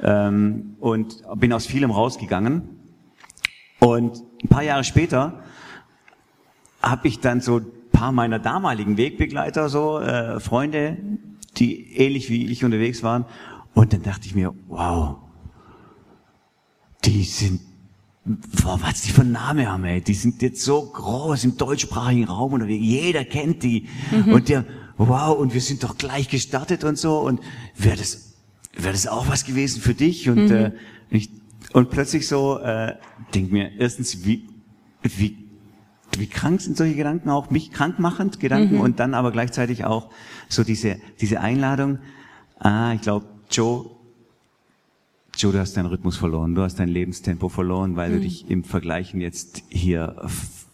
Ähm, 0.02 0.76
und 0.80 1.22
bin 1.36 1.52
aus 1.52 1.66
vielem 1.66 1.90
rausgegangen. 1.90 2.68
Und 3.78 4.22
ein 4.42 4.48
paar 4.48 4.62
Jahre 4.62 4.84
später 4.84 5.42
habe 6.82 7.08
ich 7.08 7.20
dann 7.20 7.40
so 7.40 7.58
ein 7.58 7.66
paar 7.92 8.12
meiner 8.12 8.38
damaligen 8.38 8.98
Wegbegleiter, 8.98 9.68
so 9.68 10.00
äh, 10.00 10.38
Freunde, 10.38 10.98
die 11.56 11.96
ähnlich 11.96 12.28
wie 12.28 12.50
ich 12.50 12.64
unterwegs 12.64 13.02
waren. 13.02 13.24
Und 13.74 13.92
dann 13.92 14.02
dachte 14.02 14.26
ich 14.26 14.34
mir, 14.34 14.54
wow, 14.68 15.16
die 17.04 17.24
sind 17.24 17.60
Boah, 18.62 18.78
was 18.82 19.02
die 19.02 19.10
für 19.10 19.22
einen 19.22 19.32
Namen 19.32 19.68
haben, 19.68 19.84
ey. 19.84 20.00
Die 20.00 20.14
sind 20.14 20.42
jetzt 20.42 20.62
so 20.62 20.82
groß 20.82 21.44
im 21.44 21.56
deutschsprachigen 21.56 22.24
Raum 22.24 22.52
und 22.52 22.68
jeder 22.68 23.24
kennt 23.24 23.62
die. 23.62 23.88
Mhm. 24.10 24.32
Und 24.32 24.48
der, 24.48 24.64
wow, 24.98 25.36
und 25.36 25.54
wir 25.54 25.60
sind 25.60 25.82
doch 25.82 25.98
gleich 25.98 26.28
gestartet 26.28 26.84
und 26.84 26.96
so. 26.96 27.18
Und 27.18 27.40
wäre 27.76 27.96
das, 27.96 28.34
wäre 28.74 28.92
das 28.92 29.06
auch 29.06 29.28
was 29.28 29.44
gewesen 29.44 29.80
für 29.80 29.94
dich? 29.94 30.28
Und, 30.28 30.46
mhm. 30.46 30.52
äh, 30.52 30.72
ich, 31.10 31.30
und 31.72 31.90
plötzlich 31.90 32.28
so, 32.28 32.58
äh, 32.58 32.94
denk 33.34 33.50
mir, 33.50 33.72
erstens, 33.78 34.24
wie, 34.24 34.48
wie, 35.02 35.38
wie 36.18 36.26
krank 36.26 36.60
sind 36.60 36.76
solche 36.76 36.94
Gedanken 36.94 37.30
auch, 37.30 37.50
mich 37.50 37.72
krankmachend 37.72 38.38
Gedanken 38.38 38.76
mhm. 38.76 38.80
und 38.80 39.00
dann 39.00 39.14
aber 39.14 39.32
gleichzeitig 39.32 39.84
auch 39.84 40.10
so 40.48 40.62
diese, 40.62 40.98
diese 41.20 41.40
Einladung, 41.40 41.98
ah, 42.58 42.92
ich 42.94 43.00
glaube, 43.00 43.26
Joe, 43.50 43.90
Joe, 45.40 45.52
du 45.52 45.58
hast 45.58 45.74
deinen 45.74 45.86
Rhythmus 45.86 46.18
verloren, 46.18 46.54
du 46.54 46.60
hast 46.60 46.78
dein 46.78 46.90
Lebenstempo 46.90 47.48
verloren, 47.48 47.96
weil 47.96 48.10
mhm. 48.10 48.14
du 48.14 48.20
dich 48.20 48.50
im 48.50 48.62
Vergleichen 48.62 49.22
jetzt 49.22 49.62
hier 49.70 50.16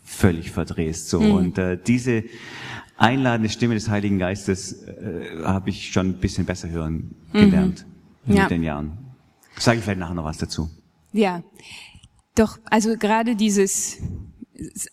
völlig 0.03 0.51
verdrehst. 0.51 1.09
So 1.09 1.21
mhm. 1.21 1.31
und 1.31 1.59
äh, 1.59 1.79
diese 1.81 2.25
einladende 2.97 3.49
Stimme 3.49 3.75
des 3.75 3.89
Heiligen 3.89 4.19
Geistes 4.19 4.83
äh, 4.83 5.43
habe 5.45 5.71
ich 5.71 5.93
schon 5.93 6.09
ein 6.09 6.15
bisschen 6.15 6.47
besser 6.47 6.69
hören 6.69 7.15
mhm. 7.33 7.39
gelernt 7.39 7.87
mhm. 8.25 8.29
mit 8.29 8.39
ja. 8.39 8.49
den 8.49 8.65
Jahren. 8.65 8.99
Sage 9.57 9.79
ich 9.79 9.85
vielleicht 9.85 10.01
nachher 10.01 10.15
noch 10.15 10.25
was 10.25 10.39
dazu. 10.39 10.69
Ja, 11.13 11.45
doch, 12.35 12.59
also 12.65 12.97
gerade 12.97 13.37
dieses 13.37 13.99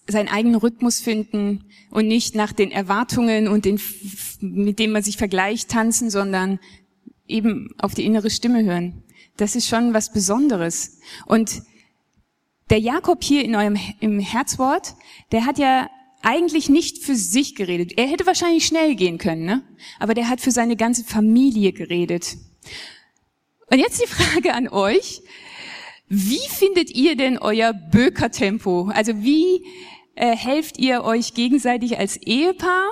seinen 0.07 0.27
eigenen 0.27 0.55
Rhythmus 0.55 0.99
finden 0.99 1.63
und 1.89 2.07
nicht 2.07 2.35
nach 2.35 2.51
den 2.51 2.71
Erwartungen 2.71 3.47
und 3.47 3.65
den, 3.65 3.79
mit 4.41 4.77
denen 4.77 4.93
man 4.93 5.01
sich 5.01 5.17
vergleicht, 5.17 5.69
tanzen, 5.69 6.09
sondern 6.09 6.59
eben 7.27 7.69
auf 7.79 7.93
die 7.95 8.05
innere 8.05 8.29
Stimme 8.29 8.63
hören. 8.63 9.03
Das 9.37 9.55
ist 9.55 9.67
schon 9.67 9.93
was 9.93 10.11
Besonderes. 10.11 10.99
Und 11.25 11.63
der 12.69 12.79
Jakob 12.79 13.23
hier 13.23 13.43
in 13.43 13.55
eurem, 13.55 13.77
im 13.99 14.19
Herzwort, 14.19 14.95
der 15.31 15.45
hat 15.45 15.57
ja 15.57 15.89
eigentlich 16.21 16.69
nicht 16.69 17.03
für 17.03 17.15
sich 17.15 17.55
geredet. 17.55 17.97
Er 17.97 18.07
hätte 18.07 18.25
wahrscheinlich 18.25 18.65
schnell 18.65 18.95
gehen 18.95 19.17
können, 19.17 19.43
ne? 19.43 19.63
Aber 19.99 20.13
der 20.13 20.29
hat 20.29 20.39
für 20.39 20.51
seine 20.51 20.75
ganze 20.75 21.03
Familie 21.03 21.73
geredet. 21.73 22.37
Und 23.69 23.79
jetzt 23.79 24.01
die 24.01 24.07
Frage 24.07 24.53
an 24.53 24.67
euch. 24.69 25.21
Wie 26.07 26.47
findet 26.49 26.91
ihr 26.91 27.17
denn 27.17 27.37
euer 27.37 27.73
Böker-Tempo? 27.73 28.91
Also 28.93 29.23
wie 29.23 29.65
äh, 30.15 30.35
helft 30.35 30.77
ihr 30.77 31.03
euch 31.03 31.33
gegenseitig 31.33 31.97
als 31.97 32.17
Ehepaar 32.17 32.85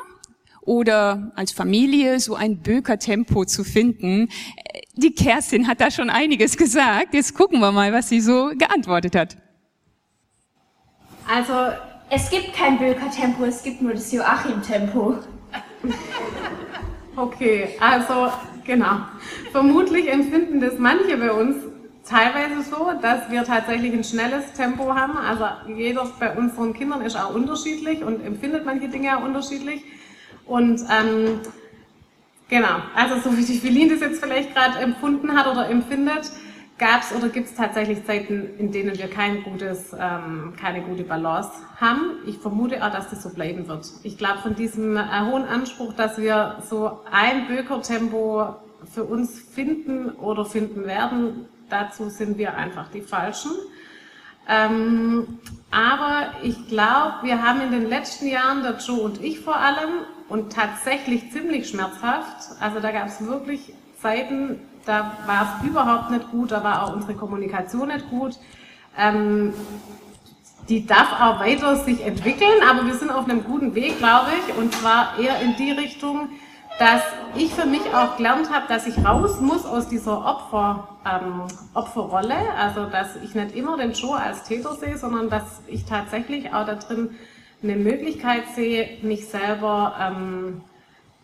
oder 0.62 1.32
als 1.36 1.52
Familie 1.52 2.20
so 2.20 2.36
ein 2.36 2.58
Böker-Tempo 2.62 3.46
zu 3.46 3.64
finden? 3.64 4.30
Die 4.96 5.14
Kerstin 5.14 5.68
hat 5.68 5.82
da 5.82 5.92
schon 5.92 6.10
einiges 6.10 6.58
gesagt. 6.58 7.14
Jetzt 7.14 7.34
gucken 7.36 7.60
wir 7.60 7.72
mal, 7.72 7.92
was 7.94 8.10
sie 8.10 8.22
so 8.22 8.52
geantwortet 8.58 9.16
hat. 9.16 9.38
Also 11.28 11.54
es 12.10 12.30
gibt 12.30 12.54
kein 12.54 12.78
Böker-Tempo, 12.78 13.46
es 13.46 13.64
gibt 13.64 13.82
nur 13.82 13.94
das 13.94 14.12
Joachim-Tempo. 14.12 15.16
Okay, 17.18 17.76
also 17.80 18.32
genau. 18.66 19.00
Vermutlich 19.52 20.10
empfinden 20.10 20.62
das 20.62 20.78
manche 20.78 21.18
bei 21.18 21.32
uns 21.32 21.58
teilweise 22.06 22.64
so, 22.64 22.92
dass 23.02 23.30
wir 23.30 23.44
tatsächlich 23.44 23.94
ein 23.94 24.04
schnelles 24.04 24.54
Tempo 24.54 24.96
haben. 24.96 25.18
Also 25.18 25.46
jeder 25.76 26.10
bei 26.20 26.36
unseren 26.36 26.74
Kindern 26.74 27.02
ist 27.02 27.18
auch 27.18 27.36
unterschiedlich 27.36 28.04
und 28.04 28.26
empfindet 28.26 28.66
manche 28.66 28.88
Dinge 28.88 29.18
auch 29.18 29.24
unterschiedlich. 29.24 29.84
Und 30.46 30.82
ähm, 30.82 31.40
genau, 32.50 32.82
also 32.96 33.20
so 33.20 33.38
wie 33.38 33.44
die 33.44 33.58
Feline 33.60 33.94
das 33.94 34.02
jetzt 34.02 34.24
vielleicht 34.24 34.54
gerade 34.54 34.80
empfunden 34.80 35.38
hat 35.38 35.48
oder 35.48 35.70
empfindet, 35.70 36.32
gab 36.82 37.04
es 37.04 37.16
oder 37.16 37.30
gibt 37.30 37.48
es 37.48 37.56
tatsächlich 37.56 38.04
Zeiten, 38.06 38.58
in 38.58 38.72
denen 38.72 38.98
wir 38.98 39.08
kein 39.08 39.44
gutes, 39.44 39.94
ähm, 39.98 40.54
keine 40.60 40.82
gute 40.82 41.04
Balance 41.04 41.52
haben. 41.80 42.18
Ich 42.26 42.40
vermute 42.40 42.84
auch, 42.84 42.92
dass 42.92 43.10
das 43.10 43.22
so 43.22 43.30
bleiben 43.30 43.68
wird. 43.68 43.86
Ich 44.02 44.18
glaube, 44.18 44.40
von 44.40 44.56
diesem 44.56 44.98
äh, 44.98 45.04
hohen 45.30 45.46
Anspruch, 45.46 45.94
dass 45.94 46.18
wir 46.18 46.58
so 46.68 47.00
ein 47.12 47.48
Böker-Tempo 47.48 48.56
für 48.92 49.04
uns 49.04 49.40
finden 49.40 50.10
oder 50.10 50.44
finden 50.44 50.86
werden, 50.86 51.46
dazu 51.70 52.10
sind 52.10 52.40
wir 52.40 52.56
einfach 52.56 52.90
die 52.90 53.02
Falschen. 53.02 53.52
Ähm, 54.50 55.40
aber 55.70 56.32
ich 56.42 56.68
glaube, 56.68 57.18
wir 57.22 57.44
haben 57.44 57.62
in 57.62 57.72
den 57.72 57.88
letzten 57.88 58.28
Jahren, 58.28 58.64
der 58.64 58.78
Joe 58.78 59.02
und 59.02 59.24
ich 59.24 59.40
vor 59.40 59.56
allem, 59.56 60.02
und 60.32 60.54
tatsächlich 60.54 61.30
ziemlich 61.34 61.68
schmerzhaft, 61.68 62.56
also 62.62 62.80
da 62.80 62.92
gab 62.92 63.08
es 63.08 63.26
wirklich 63.26 63.74
Zeiten, 64.02 64.62
da 64.86 65.18
war 65.28 65.60
es 65.60 65.68
überhaupt 65.68 66.10
nicht 66.10 66.32
gut, 66.32 66.52
da 66.52 66.64
war 66.64 66.84
auch 66.84 66.96
unsere 66.96 67.16
Kommunikation 67.16 67.90
nicht 67.90 68.10
gut. 68.10 68.38
Ähm, 68.98 69.54
die 70.70 70.86
darf 70.86 71.12
auch 71.20 71.42
weiter 71.42 71.76
sich 71.76 72.06
entwickeln, 72.06 72.64
aber 72.70 72.86
wir 72.86 72.94
sind 72.94 73.12
auf 73.12 73.26
einem 73.26 73.44
guten 73.44 73.76
Weg, 73.76 73.98
glaube 73.98 74.30
ich, 74.40 74.56
und 74.58 74.74
zwar 74.74 75.20
eher 75.20 75.42
in 75.42 75.56
die 75.58 75.72
Richtung, 75.72 76.30
dass 76.80 77.02
ich 77.36 77.54
für 77.54 77.66
mich 77.66 77.82
auch 77.94 78.16
gelernt 78.16 78.50
habe, 78.54 78.68
dass 78.70 78.88
ich 78.88 79.06
raus 79.06 79.42
muss 79.42 79.66
aus 79.66 79.90
dieser 79.90 80.26
Opfer, 80.26 80.88
ähm, 81.06 81.44
Opferrolle. 81.74 82.38
Also, 82.58 82.86
dass 82.86 83.18
ich 83.18 83.36
nicht 83.36 83.54
immer 83.54 83.76
den 83.76 83.92
Joe 83.92 84.18
als 84.18 84.44
Täter 84.44 84.76
sehe, 84.76 84.98
sondern 84.98 85.30
dass 85.30 85.62
ich 85.68 85.86
tatsächlich 85.86 86.54
auch 86.54 86.66
da 86.66 86.76
drin 86.76 87.12
eine 87.64 87.76
Möglichkeit 87.76 88.44
sehe, 88.56 88.98
mich 89.02 89.28
selber 89.28 89.96
ähm, 90.00 90.62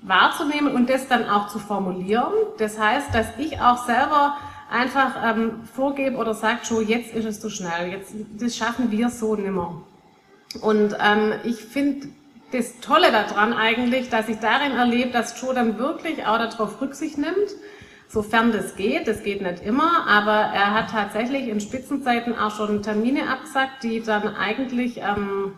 wahrzunehmen 0.01 0.73
und 0.73 0.89
das 0.89 1.07
dann 1.07 1.27
auch 1.27 1.47
zu 1.47 1.59
formulieren. 1.59 2.31
Das 2.57 2.79
heißt, 2.79 3.13
dass 3.13 3.27
ich 3.37 3.59
auch 3.59 3.85
selber 3.85 4.37
einfach 4.69 5.15
ähm, 5.23 5.63
vorgebe 5.73 6.17
oder 6.17 6.33
sage, 6.33 6.59
Joe, 6.63 6.83
jetzt 6.83 7.13
ist 7.13 7.25
es 7.25 7.39
zu 7.39 7.49
schnell, 7.49 7.91
jetzt, 7.91 8.13
das 8.37 8.55
schaffen 8.55 8.91
wir 8.91 9.09
so 9.09 9.35
nimmer. 9.35 9.81
Und 10.61 10.95
ähm, 10.99 11.33
ich 11.43 11.57
finde 11.57 12.07
das 12.51 12.79
Tolle 12.79 13.11
daran 13.11 13.53
eigentlich, 13.53 14.09
dass 14.09 14.29
ich 14.29 14.37
darin 14.39 14.71
erlebe, 14.71 15.11
dass 15.11 15.39
Joe 15.41 15.53
dann 15.53 15.77
wirklich 15.77 16.25
auch 16.25 16.37
darauf 16.37 16.79
Rücksicht 16.81 17.17
nimmt, 17.17 17.55
sofern 18.07 18.51
das 18.51 18.75
geht. 18.75 19.07
Das 19.07 19.23
geht 19.23 19.41
nicht 19.41 19.63
immer, 19.63 20.07
aber 20.07 20.31
er 20.31 20.73
hat 20.73 20.91
tatsächlich 20.91 21.47
in 21.47 21.59
Spitzenzeiten 21.59 22.37
auch 22.37 22.55
schon 22.55 22.81
Termine 22.81 23.29
abgesagt, 23.29 23.83
die 23.83 24.01
dann 24.01 24.35
eigentlich 24.35 24.97
ähm, 24.97 25.53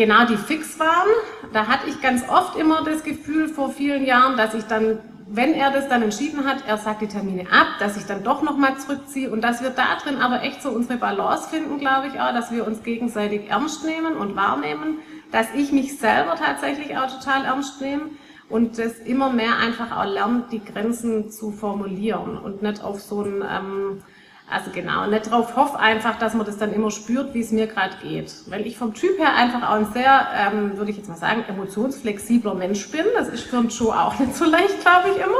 genau 0.00 0.24
die 0.24 0.36
fix 0.36 0.78
waren. 0.78 1.08
Da 1.52 1.66
hatte 1.66 1.88
ich 1.88 2.00
ganz 2.00 2.28
oft 2.28 2.56
immer 2.56 2.82
das 2.84 3.04
Gefühl 3.04 3.48
vor 3.48 3.70
vielen 3.70 4.04
Jahren, 4.04 4.36
dass 4.36 4.54
ich 4.54 4.64
dann, 4.64 4.98
wenn 5.28 5.52
er 5.52 5.70
das 5.70 5.88
dann 5.88 6.02
entschieden 6.02 6.46
hat, 6.46 6.64
er 6.66 6.78
sagt 6.78 7.02
die 7.02 7.06
Termine 7.06 7.42
ab, 7.52 7.68
dass 7.78 7.96
ich 7.96 8.04
dann 8.06 8.24
doch 8.24 8.42
nochmal 8.42 8.78
zurückziehe 8.78 9.30
und 9.30 9.42
dass 9.42 9.62
wir 9.62 9.70
da 9.70 9.96
drin 10.02 10.16
aber 10.16 10.42
echt 10.42 10.62
so 10.62 10.70
unsere 10.70 10.98
Balance 10.98 11.48
finden, 11.50 11.78
glaube 11.78 12.08
ich 12.08 12.20
auch, 12.20 12.32
dass 12.32 12.50
wir 12.50 12.66
uns 12.66 12.82
gegenseitig 12.82 13.50
ernst 13.50 13.84
nehmen 13.84 14.16
und 14.16 14.36
wahrnehmen 14.36 14.98
dass 15.32 15.46
ich 15.54 15.72
mich 15.72 15.98
selber 15.98 16.34
tatsächlich 16.36 16.96
auch 16.96 17.06
total 17.06 17.44
ernst 17.44 17.80
nehme 17.80 18.10
und 18.48 18.78
das 18.78 18.98
immer 18.98 19.30
mehr 19.30 19.58
einfach 19.58 19.96
auch 19.96 20.10
lernt, 20.10 20.52
die 20.52 20.64
Grenzen 20.64 21.30
zu 21.30 21.52
formulieren 21.52 22.36
und 22.36 22.62
nicht 22.62 22.82
auf 22.82 23.00
so 23.00 23.22
ein, 23.22 23.44
ähm, 23.48 24.02
also 24.50 24.70
genau, 24.72 25.06
nicht 25.06 25.26
darauf 25.26 25.54
hoffe 25.54 25.78
einfach, 25.78 26.18
dass 26.18 26.34
man 26.34 26.44
das 26.44 26.58
dann 26.58 26.72
immer 26.72 26.90
spürt, 26.90 27.34
wie 27.34 27.40
es 27.40 27.52
mir 27.52 27.68
gerade 27.68 27.94
geht. 28.02 28.32
Weil 28.48 28.66
ich 28.66 28.76
vom 28.76 28.94
Typ 28.94 29.16
her 29.18 29.34
einfach 29.34 29.68
auch 29.70 29.76
ein 29.76 29.92
sehr, 29.92 30.26
ähm, 30.36 30.76
würde 30.76 30.90
ich 30.90 30.96
jetzt 30.96 31.08
mal 31.08 31.16
sagen, 31.16 31.44
emotionsflexibler 31.48 32.54
Mensch 32.54 32.90
bin. 32.90 33.04
Das 33.16 33.28
ist 33.28 33.44
für 33.44 33.58
einen 33.58 33.68
Joe 33.68 33.94
auch 33.96 34.18
nicht 34.18 34.34
so 34.34 34.44
leicht, 34.44 34.80
glaube 34.80 35.10
ich, 35.10 35.16
immer 35.16 35.38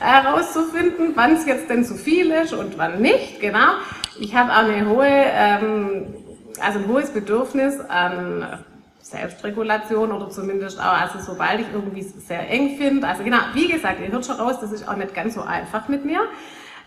herauszufinden, 0.00 1.12
wann 1.14 1.36
es 1.36 1.46
jetzt 1.46 1.68
denn 1.70 1.84
zu 1.84 1.94
viel 1.94 2.30
ist 2.30 2.52
und 2.52 2.76
wann 2.76 3.00
nicht, 3.00 3.40
genau. 3.40 3.74
Ich 4.18 4.34
habe 4.34 4.50
auch 4.50 4.68
eine 4.68 4.88
hohe, 4.88 5.06
ähm, 5.06 6.14
also 6.60 6.78
ein 6.78 6.88
hohes 6.88 7.10
Bedürfnis 7.10 7.78
an 7.80 8.64
Selbstregulation 9.02 10.10
oder 10.10 10.30
zumindest 10.30 10.80
auch, 10.80 11.00
also 11.00 11.18
sobald 11.20 11.60
ich 11.60 11.66
irgendwie 11.72 12.02
sehr 12.02 12.48
eng 12.48 12.76
finde, 12.78 13.06
also 13.06 13.22
genau, 13.22 13.38
wie 13.54 13.68
gesagt, 13.68 14.00
ihr 14.00 14.10
hört 14.10 14.24
schon 14.24 14.36
raus, 14.36 14.56
das 14.60 14.72
ist 14.72 14.88
auch 14.88 14.96
nicht 14.96 15.14
ganz 15.14 15.34
so 15.34 15.42
einfach 15.42 15.88
mit 15.88 16.04
mir. 16.04 16.20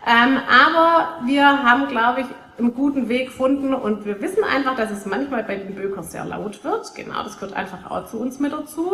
Ähm, 0.06 0.38
aber 0.48 1.20
wir 1.24 1.62
haben, 1.62 1.88
glaube 1.88 2.22
ich, 2.22 2.26
einen 2.58 2.74
guten 2.74 3.08
Weg 3.08 3.26
gefunden 3.26 3.74
und 3.74 4.04
wir 4.04 4.20
wissen 4.20 4.44
einfach, 4.44 4.76
dass 4.76 4.90
es 4.90 5.06
manchmal 5.06 5.42
bei 5.42 5.56
den 5.56 5.74
Bökern 5.74 6.04
sehr 6.04 6.24
laut 6.24 6.62
wird. 6.62 6.94
Genau, 6.94 7.22
das 7.24 7.38
gehört 7.38 7.56
einfach 7.56 7.90
auch 7.90 8.06
zu 8.06 8.18
uns 8.18 8.38
mit 8.38 8.52
dazu. 8.52 8.92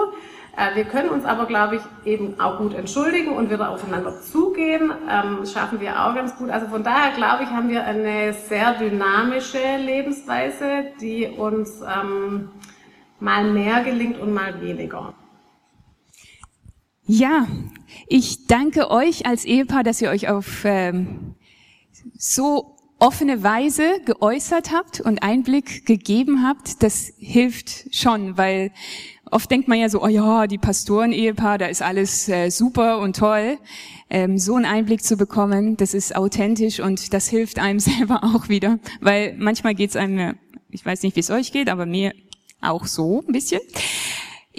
Äh, 0.56 0.76
wir 0.76 0.84
können 0.84 1.10
uns 1.10 1.24
aber, 1.24 1.46
glaube 1.46 1.76
ich, 1.76 1.82
eben 2.04 2.40
auch 2.40 2.58
gut 2.58 2.74
entschuldigen 2.74 3.32
und 3.32 3.50
wieder 3.50 3.70
aufeinander 3.70 4.20
zugehen. 4.20 4.92
Ähm, 5.10 5.44
schaffen 5.46 5.80
wir 5.80 6.04
auch 6.04 6.14
ganz 6.14 6.36
gut. 6.36 6.48
Also 6.50 6.68
von 6.68 6.82
daher, 6.82 7.14
glaube 7.14 7.44
ich, 7.44 7.50
haben 7.50 7.68
wir 7.68 7.84
eine 7.84 8.32
sehr 8.32 8.74
dynamische 8.74 9.76
Lebensweise, 9.78 10.84
die 11.00 11.26
uns 11.26 11.82
ähm, 11.82 12.50
mal 13.18 13.44
mehr 13.44 13.84
gelingt 13.84 14.18
und 14.18 14.32
mal 14.32 14.60
weniger. 14.60 15.12
Ja, 17.04 17.46
ich 18.06 18.46
danke 18.46 18.90
euch 18.90 19.26
als 19.26 19.44
Ehepaar, 19.44 19.84
dass 19.84 20.00
ihr 20.00 20.10
euch 20.10 20.28
auf 20.28 20.64
ähm, 20.64 21.34
so 22.16 22.76
offene 22.98 23.42
Weise 23.42 24.00
geäußert 24.04 24.72
habt 24.72 25.00
und 25.00 25.22
Einblick 25.22 25.86
gegeben 25.86 26.46
habt. 26.46 26.82
Das 26.82 27.12
hilft 27.18 27.94
schon, 27.94 28.36
weil 28.36 28.72
oft 29.30 29.50
denkt 29.50 29.68
man 29.68 29.78
ja 29.78 29.88
so, 29.88 30.02
oh 30.02 30.08
ja, 30.08 30.46
die 30.46 30.58
Pastoren-Ehepaar, 30.58 31.58
da 31.58 31.66
ist 31.66 31.82
alles 31.82 32.28
äh, 32.28 32.50
super 32.50 32.98
und 32.98 33.16
toll. 33.16 33.58
Ähm, 34.10 34.38
so 34.38 34.54
einen 34.54 34.66
Einblick 34.66 35.02
zu 35.02 35.16
bekommen, 35.16 35.76
das 35.76 35.94
ist 35.94 36.14
authentisch 36.14 36.80
und 36.80 37.14
das 37.14 37.28
hilft 37.28 37.58
einem 37.58 37.80
selber 37.80 38.22
auch 38.22 38.48
wieder, 38.48 38.78
weil 39.00 39.34
manchmal 39.38 39.74
geht's 39.74 39.96
einem, 39.96 40.36
ich 40.70 40.84
weiß 40.84 41.02
nicht, 41.02 41.16
wie 41.16 41.20
es 41.20 41.30
euch 41.30 41.52
geht, 41.52 41.68
aber 41.68 41.86
mir 41.86 42.12
auch 42.60 42.86
so 42.86 43.24
ein 43.26 43.32
bisschen. 43.32 43.60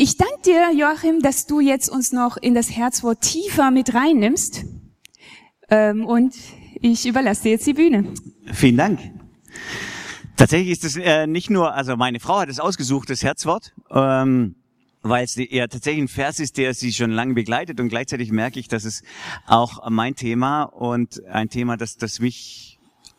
Ich 0.03 0.17
danke 0.17 0.41
dir, 0.43 0.73
Joachim, 0.73 1.21
dass 1.21 1.45
du 1.45 1.59
jetzt 1.59 1.87
uns 1.87 2.11
noch 2.11 2.35
in 2.35 2.55
das 2.55 2.75
Herzwort 2.75 3.21
tiefer 3.21 3.69
mit 3.69 3.93
reinnimmst. 3.93 4.65
Ähm, 5.69 6.07
und 6.07 6.33
ich 6.81 7.05
überlasse 7.05 7.43
dir 7.43 7.51
jetzt 7.51 7.67
die 7.67 7.75
Bühne. 7.75 8.11
Vielen 8.51 8.77
Dank. 8.77 8.99
Tatsächlich 10.37 10.71
ist 10.71 10.85
es 10.85 10.97
äh, 10.97 11.27
nicht 11.27 11.51
nur, 11.51 11.75
also 11.75 11.97
meine 11.97 12.19
Frau 12.19 12.39
hat 12.39 12.49
es 12.49 12.59
ausgesucht, 12.59 13.11
das 13.11 13.21
Herzwort. 13.21 13.75
Ähm, 13.91 14.55
weil 15.03 15.23
es 15.23 15.35
ja 15.35 15.67
tatsächlich 15.67 16.05
ein 16.05 16.07
Vers 16.07 16.39
ist, 16.39 16.57
der 16.57 16.73
sie 16.73 16.93
schon 16.93 17.11
lange 17.11 17.35
begleitet 17.35 17.79
und 17.79 17.89
gleichzeitig 17.89 18.31
merke 18.31 18.59
ich, 18.59 18.67
dass 18.67 18.85
es 18.85 19.03
auch 19.45 19.87
mein 19.87 20.15
Thema 20.15 20.63
und 20.63 21.23
ein 21.25 21.49
Thema, 21.49 21.77
das, 21.77 21.97
das 21.97 22.19
mich 22.19 22.70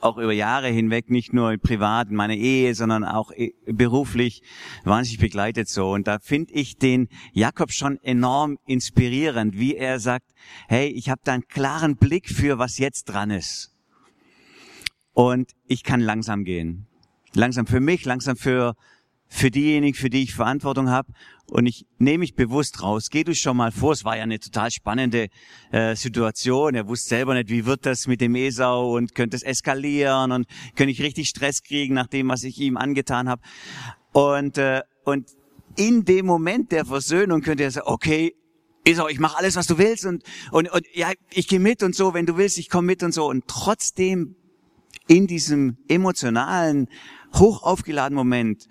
auch 0.02 0.18
über 0.18 0.32
Jahre 0.32 0.68
hinweg 0.68 1.10
nicht 1.10 1.32
nur 1.32 1.56
privat 1.58 2.10
in 2.10 2.16
meiner 2.16 2.34
Ehe, 2.34 2.74
sondern 2.74 3.04
auch 3.04 3.30
äh, 3.32 3.52
beruflich 3.66 4.42
wahnsinnig 4.84 5.20
begleitet 5.20 5.68
so. 5.68 5.90
Und 5.92 6.06
da 6.06 6.18
finde 6.18 6.52
ich 6.54 6.76
den 6.76 7.08
Jakob 7.32 7.72
schon 7.72 7.98
enorm 8.02 8.58
inspirierend, 8.66 9.58
wie 9.58 9.76
er 9.76 10.00
sagt, 10.00 10.32
hey, 10.68 10.88
ich 10.88 11.08
habe 11.08 11.20
da 11.24 11.32
einen 11.32 11.46
klaren 11.48 11.96
Blick 11.96 12.28
für, 12.28 12.58
was 12.58 12.78
jetzt 12.78 13.04
dran 13.04 13.30
ist. 13.30 13.74
Und 15.12 15.52
ich 15.66 15.84
kann 15.84 16.00
langsam 16.00 16.44
gehen. 16.44 16.86
Langsam 17.34 17.66
für 17.66 17.80
mich, 17.80 18.04
langsam 18.04 18.36
für 18.36 18.74
für 19.34 19.50
diejenigen, 19.50 19.94
für 19.96 20.10
die 20.10 20.24
ich 20.24 20.34
Verantwortung 20.34 20.90
habe. 20.90 21.10
Und 21.46 21.64
ich 21.64 21.86
nehme 21.98 22.18
mich 22.18 22.34
bewusst 22.34 22.82
raus. 22.82 23.08
Geh 23.10 23.24
du 23.24 23.34
schon 23.34 23.56
mal 23.56 23.72
vor. 23.72 23.92
Es 23.92 24.04
war 24.04 24.14
ja 24.14 24.24
eine 24.24 24.38
total 24.38 24.70
spannende 24.70 25.28
äh, 25.70 25.96
Situation. 25.96 26.74
Er 26.74 26.86
wusste 26.86 27.08
selber 27.08 27.32
nicht, 27.32 27.48
wie 27.48 27.64
wird 27.64 27.86
das 27.86 28.06
mit 28.06 28.20
dem 28.20 28.34
Esau 28.34 28.94
und 28.94 29.14
könnte 29.14 29.36
es 29.36 29.42
eskalieren 29.42 30.32
und 30.32 30.46
könnte 30.76 30.90
ich 30.90 31.00
richtig 31.00 31.30
Stress 31.30 31.62
kriegen 31.62 31.94
nach 31.94 32.08
dem, 32.08 32.28
was 32.28 32.44
ich 32.44 32.58
ihm 32.58 32.76
angetan 32.76 33.30
habe. 33.30 33.40
Und, 34.12 34.58
äh, 34.58 34.82
und 35.04 35.30
in 35.76 36.04
dem 36.04 36.26
Moment 36.26 36.70
der 36.70 36.84
Versöhnung 36.84 37.40
könnte 37.40 37.62
er 37.62 37.70
sagen, 37.70 37.88
okay, 37.88 38.34
Esau, 38.84 39.08
ich 39.08 39.18
mache 39.18 39.38
alles, 39.38 39.56
was 39.56 39.66
du 39.66 39.78
willst 39.78 40.04
und, 40.04 40.24
und, 40.50 40.70
und 40.70 40.84
ja, 40.92 41.10
ich 41.30 41.48
gehe 41.48 41.60
mit 41.60 41.82
und 41.82 41.94
so, 41.94 42.12
wenn 42.12 42.26
du 42.26 42.36
willst, 42.36 42.58
ich 42.58 42.68
komme 42.68 42.86
mit 42.86 43.02
und 43.02 43.12
so. 43.12 43.26
Und 43.30 43.44
trotzdem 43.46 44.36
in 45.08 45.26
diesem 45.26 45.78
emotionalen, 45.88 46.88
hoch 47.34 47.62
aufgeladenen 47.62 48.16
Moment 48.16 48.68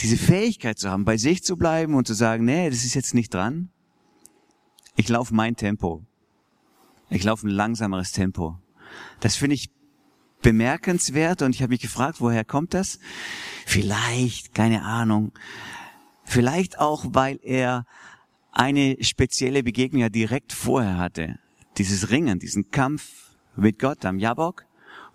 diese 0.00 0.16
Fähigkeit 0.16 0.78
zu 0.78 0.90
haben, 0.90 1.04
bei 1.04 1.16
sich 1.16 1.42
zu 1.42 1.56
bleiben 1.56 1.94
und 1.94 2.06
zu 2.06 2.14
sagen, 2.14 2.44
nee, 2.44 2.68
das 2.68 2.84
ist 2.84 2.94
jetzt 2.94 3.14
nicht 3.14 3.32
dran. 3.32 3.70
Ich 4.96 5.08
laufe 5.08 5.34
mein 5.34 5.56
Tempo. 5.56 6.04
Ich 7.10 7.22
laufe 7.24 7.46
ein 7.46 7.50
langsameres 7.50 8.12
Tempo. 8.12 8.58
Das 9.20 9.36
finde 9.36 9.54
ich 9.54 9.70
bemerkenswert 10.42 11.42
und 11.42 11.54
ich 11.54 11.62
habe 11.62 11.70
mich 11.70 11.80
gefragt, 11.80 12.20
woher 12.20 12.44
kommt 12.44 12.74
das? 12.74 12.98
Vielleicht, 13.64 14.54
keine 14.54 14.82
Ahnung. 14.82 15.32
Vielleicht 16.24 16.78
auch, 16.78 17.04
weil 17.08 17.38
er 17.42 17.86
eine 18.52 18.96
spezielle 19.00 19.62
Begegnung 19.62 20.02
ja 20.02 20.08
direkt 20.08 20.52
vorher 20.52 20.96
hatte. 20.96 21.38
Dieses 21.78 22.10
Ringen, 22.10 22.38
diesen 22.38 22.70
Kampf 22.70 23.34
mit 23.54 23.78
Gott 23.78 24.04
am 24.04 24.18
Jabok 24.18 24.66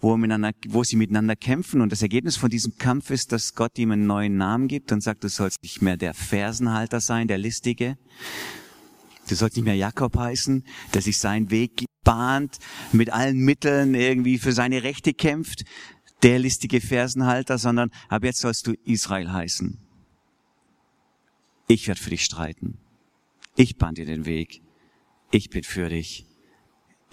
wo, 0.01 0.17
miteinander, 0.17 0.51
wo 0.67 0.83
sie 0.83 0.95
miteinander 0.97 1.35
kämpfen. 1.35 1.79
Und 1.79 1.91
das 1.91 2.01
Ergebnis 2.01 2.35
von 2.35 2.49
diesem 2.49 2.77
Kampf 2.77 3.11
ist, 3.11 3.31
dass 3.31 3.53
Gott 3.53 3.77
ihm 3.77 3.91
einen 3.91 4.07
neuen 4.07 4.35
Namen 4.35 4.67
gibt 4.67 4.91
und 4.91 5.01
sagt, 5.01 5.23
du 5.23 5.29
sollst 5.29 5.61
nicht 5.63 5.81
mehr 5.81 5.95
der 5.95 6.13
Fersenhalter 6.13 6.99
sein, 6.99 7.27
der 7.27 7.37
Listige. 7.37 7.97
Du 9.29 9.35
sollst 9.35 9.55
nicht 9.55 9.65
mehr 9.65 9.75
Jakob 9.75 10.17
heißen, 10.17 10.65
der 10.93 11.01
sich 11.01 11.19
seinen 11.19 11.51
Weg 11.51 11.85
bahnt, 12.03 12.57
mit 12.91 13.13
allen 13.13 13.37
Mitteln 13.37 13.93
irgendwie 13.93 14.39
für 14.39 14.51
seine 14.51 14.83
Rechte 14.83 15.13
kämpft, 15.13 15.63
der 16.23 16.39
listige 16.39 16.81
Fersenhalter, 16.81 17.57
sondern 17.57 17.91
ab 18.09 18.23
jetzt 18.23 18.41
sollst 18.41 18.67
du 18.67 18.73
Israel 18.83 19.31
heißen. 19.31 19.79
Ich 21.67 21.87
werde 21.87 22.01
für 22.01 22.09
dich 22.09 22.25
streiten. 22.25 22.79
Ich 23.55 23.77
bahn 23.77 23.95
dir 23.95 24.05
den 24.05 24.25
Weg. 24.25 24.61
Ich 25.31 25.49
bin 25.49 25.63
für 25.63 25.89
dich. 25.89 26.25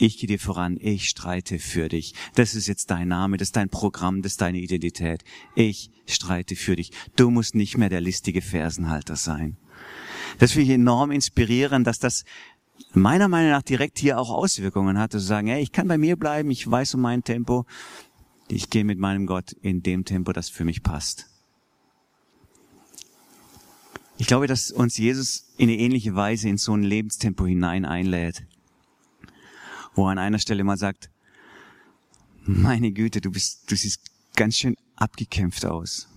Ich 0.00 0.16
gehe 0.18 0.28
dir 0.28 0.38
voran, 0.38 0.78
ich 0.80 1.08
streite 1.08 1.58
für 1.58 1.88
dich. 1.88 2.14
Das 2.36 2.54
ist 2.54 2.68
jetzt 2.68 2.92
dein 2.92 3.08
Name, 3.08 3.36
das 3.36 3.48
ist 3.48 3.56
dein 3.56 3.68
Programm, 3.68 4.22
das 4.22 4.32
ist 4.32 4.40
deine 4.40 4.58
Identität. 4.58 5.24
Ich 5.56 5.90
streite 6.06 6.54
für 6.54 6.76
dich. 6.76 6.92
Du 7.16 7.30
musst 7.30 7.56
nicht 7.56 7.76
mehr 7.76 7.88
der 7.88 8.00
listige 8.00 8.40
Fersenhalter 8.40 9.16
sein. 9.16 9.56
Das 10.38 10.52
finde 10.52 10.66
ich 10.66 10.74
enorm 10.76 11.10
inspirierend, 11.10 11.84
dass 11.84 11.98
das 11.98 12.24
meiner 12.92 13.26
Meinung 13.26 13.50
nach 13.50 13.62
direkt 13.62 13.98
hier 13.98 14.20
auch 14.20 14.30
Auswirkungen 14.30 14.98
hat, 14.98 15.10
zu 15.10 15.18
sagen, 15.18 15.48
hey, 15.48 15.60
ich 15.60 15.72
kann 15.72 15.88
bei 15.88 15.98
mir 15.98 16.16
bleiben, 16.16 16.52
ich 16.52 16.70
weiß 16.70 16.94
um 16.94 17.00
mein 17.00 17.24
Tempo, 17.24 17.66
ich 18.46 18.70
gehe 18.70 18.84
mit 18.84 19.00
meinem 19.00 19.26
Gott 19.26 19.50
in 19.62 19.82
dem 19.82 20.04
Tempo, 20.04 20.32
das 20.32 20.48
für 20.48 20.64
mich 20.64 20.84
passt. 20.84 21.26
Ich 24.16 24.28
glaube, 24.28 24.46
dass 24.46 24.70
uns 24.70 24.96
Jesus 24.96 25.52
in 25.56 25.68
eine 25.68 25.78
ähnliche 25.78 26.14
Weise 26.14 26.48
in 26.48 26.56
so 26.56 26.72
ein 26.72 26.84
Lebenstempo 26.84 27.46
hinein 27.46 27.84
einlädt 27.84 28.46
wo 29.98 30.06
er 30.06 30.12
an 30.12 30.18
einer 30.18 30.38
Stelle 30.38 30.62
mal 30.62 30.76
sagt, 30.76 31.10
meine 32.44 32.92
Güte, 32.92 33.20
du 33.20 33.32
bist, 33.32 33.68
du 33.68 33.74
siehst 33.74 34.00
ganz 34.36 34.54
schön 34.54 34.76
abgekämpft 34.94 35.66
aus. 35.66 36.08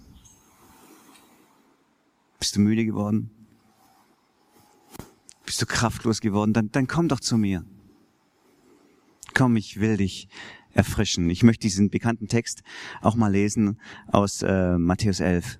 Bist 2.38 2.56
du 2.56 2.60
müde 2.60 2.86
geworden? 2.86 3.32
Bist 5.48 5.62
du 5.64 5.66
kraftlos 5.66 6.22
geworden? 6.22 6.54
Dann, 6.54 6.72
dann 6.72 6.86
komm 6.86 7.08
doch 7.08 7.20
zu 7.20 7.38
mir. 7.38 7.66
Komm, 9.34 9.58
ich 9.58 9.80
will 9.80 9.98
dich 9.98 10.30
erfrischen. 10.74 11.28
Ich 11.32 11.42
möchte 11.42 11.62
diesen 11.62 11.90
bekannten 11.90 12.28
Text 12.28 12.62
auch 13.02 13.16
mal 13.16 13.32
lesen 13.32 13.80
aus 14.08 14.44
äh, 14.44 14.78
Matthäus 14.78 15.20
11. 15.22 15.60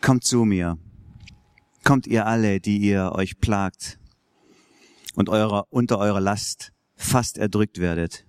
Kommt 0.00 0.24
zu 0.24 0.44
mir. 0.44 0.76
Kommt 1.84 2.08
ihr 2.08 2.26
alle, 2.26 2.58
die 2.58 2.78
ihr 2.78 3.12
euch 3.12 3.38
plagt 3.38 4.00
und 5.16 5.28
eurer, 5.28 5.66
unter 5.70 5.98
eurer 5.98 6.20
Last 6.20 6.72
fast 6.94 7.38
erdrückt 7.38 7.80
werdet. 7.80 8.24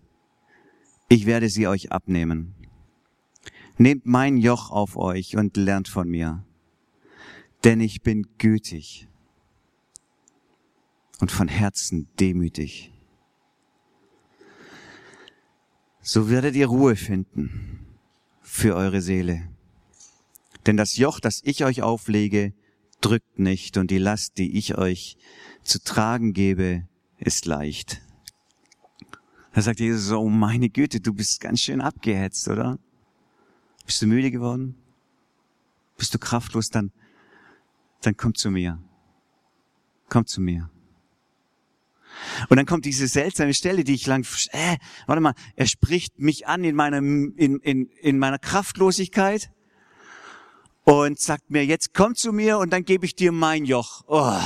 Ich 1.10 1.26
werde 1.26 1.50
sie 1.50 1.68
euch 1.68 1.92
abnehmen. 1.92 2.56
Nehmt 3.78 4.08
mein 4.08 4.38
Joch 4.38 4.72
auf 4.72 4.98
euch 4.98 5.38
und 5.38 5.56
lernt 5.56 5.88
von 5.88 6.10
mir, 6.10 6.44
denn 7.64 7.80
ich 7.80 8.02
bin 8.02 8.26
gütig 8.40 9.08
und 11.20 11.32
von 11.32 11.48
Herzen 11.48 12.08
demütig. 12.20 12.92
So 16.02 16.30
werdet 16.30 16.56
ihr 16.56 16.68
Ruhe 16.68 16.96
finden 16.96 17.86
für 18.42 18.76
eure 18.76 19.02
Seele. 19.02 19.50
Denn 20.66 20.78
das 20.78 20.98
Joch, 20.98 21.20
das 21.20 21.42
ich 21.44 21.64
euch 21.64 21.82
auflege, 21.82 22.54
drückt 23.02 23.40
nicht 23.40 23.78
und 23.78 23.92
die 23.92 23.98
Last, 23.98 24.38
die 24.38 24.58
ich 24.58 24.78
euch 24.78 25.18
zu 25.64 25.84
tragen 25.84 26.34
gebe, 26.34 26.88
ist 27.18 27.46
leicht. 27.46 28.02
Da 29.54 29.62
sagt 29.62 29.80
Jesus 29.80 30.12
oh 30.12 30.30
meine 30.30 30.70
Güte, 30.70 31.00
du 31.00 31.14
bist 31.14 31.42
ganz 31.42 31.62
schön 31.62 31.82
abgehetzt, 31.82 32.48
oder? 32.48 32.80
Bist 33.86 34.02
du 34.02 34.08
müde 34.08 34.32
geworden? 34.32 34.76
Bist 35.98 36.14
du 36.14 36.20
kraftlos? 36.20 36.70
Dann, 36.70 36.92
dann 38.02 38.16
komm 38.16 38.36
zu 38.36 38.52
mir. 38.52 38.82
Komm 40.10 40.26
zu 40.26 40.42
mir. 40.42 40.70
Und 42.50 42.58
dann 42.58 42.66
kommt 42.66 42.86
diese 42.86 43.08
seltsame 43.08 43.54
Stelle, 43.54 43.84
die 43.84 43.94
ich 43.94 44.06
lang, 44.08 44.26
äh, 44.52 44.78
warte 45.06 45.22
mal, 45.22 45.34
er 45.56 45.68
spricht 45.68 46.20
mich 46.20 46.48
an 46.48 46.64
in 46.64 46.76
meiner, 46.76 46.98
in, 46.98 47.34
in, 47.36 47.90
in 48.02 48.20
meiner 48.20 48.40
Kraftlosigkeit 48.40 49.52
und 50.88 51.20
sagt 51.20 51.52
mir, 51.52 51.66
jetzt 51.66 51.94
komm 51.94 52.16
zu 52.16 52.32
mir 52.32 52.60
und 52.60 52.72
dann 52.72 52.86
gebe 52.86 53.06
ich 53.06 53.14
dir 53.14 53.34
mein 53.34 53.66
Joch. 53.66 54.06
Oh, 54.08 54.40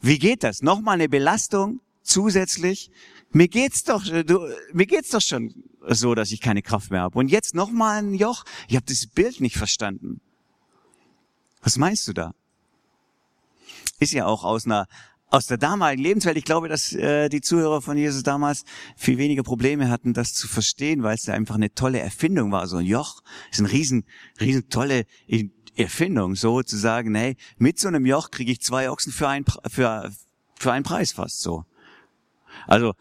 wie 0.00 0.20
geht 0.20 0.44
das? 0.44 0.62
Nochmal 0.62 0.94
eine 0.94 1.08
Belastung 1.08 1.80
zusätzlich. 2.04 2.92
Mir 3.32 3.48
geht's 3.48 3.82
doch, 3.82 4.04
du, 4.04 4.46
mir 4.72 4.86
geht's 4.86 5.10
doch 5.10 5.20
schon 5.20 5.64
so, 5.88 6.14
dass 6.14 6.30
ich 6.30 6.40
keine 6.40 6.62
Kraft 6.62 6.92
mehr 6.92 7.00
habe. 7.00 7.18
Und 7.18 7.32
jetzt 7.32 7.56
nochmal 7.56 7.98
ein 7.98 8.14
Joch. 8.14 8.44
Ich 8.68 8.76
habe 8.76 8.86
das 8.86 9.08
Bild 9.08 9.40
nicht 9.40 9.56
verstanden. 9.56 10.20
Was 11.62 11.78
meinst 11.78 12.06
du 12.06 12.12
da? 12.12 12.32
Ist 13.98 14.12
ja 14.12 14.26
auch 14.26 14.44
aus 14.44 14.66
einer 14.66 14.86
aus 15.28 15.46
der 15.46 15.58
damaligen 15.58 16.02
Lebenswelt. 16.02 16.36
Ich 16.36 16.44
glaube, 16.44 16.68
dass 16.68 16.92
äh, 16.92 17.28
die 17.28 17.40
Zuhörer 17.40 17.82
von 17.82 17.96
Jesus 17.96 18.22
damals 18.22 18.64
viel 18.96 19.18
weniger 19.18 19.42
Probleme 19.42 19.90
hatten, 19.90 20.14
das 20.14 20.32
zu 20.34 20.46
verstehen, 20.46 21.02
weil 21.02 21.16
es 21.16 21.26
ja 21.26 21.34
einfach 21.34 21.56
eine 21.56 21.74
tolle 21.74 21.98
Erfindung 21.98 22.52
war. 22.52 22.66
So 22.68 22.76
ein 22.76 22.86
Joch 22.86 23.22
ist 23.50 23.58
eine 23.58 23.72
riesen, 23.72 24.04
riesen 24.40 24.68
tolle 24.68 25.04
Erfindung, 25.76 26.34
so 26.34 26.62
zu 26.62 26.76
sagen, 26.76 27.14
hey, 27.14 27.36
mit 27.58 27.78
so 27.78 27.88
einem 27.88 28.06
Joch 28.06 28.30
kriege 28.30 28.52
ich 28.52 28.60
zwei 28.60 28.90
Ochsen 28.90 29.12
für, 29.12 29.28
ein, 29.28 29.44
für, 29.68 30.10
für 30.54 30.72
einen 30.72 30.84
Preis 30.84 31.12
fast 31.12 31.40
so. 31.40 31.64
Also, 32.66 32.94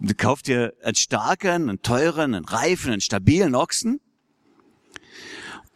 du 0.00 0.14
kaufst 0.14 0.48
dir 0.48 0.74
einen 0.82 0.94
starken, 0.94 1.68
einen 1.68 1.82
teuren, 1.82 2.34
einen 2.34 2.44
reifen, 2.44 2.92
einen 2.92 3.00
stabilen 3.00 3.54
Ochsen 3.54 4.00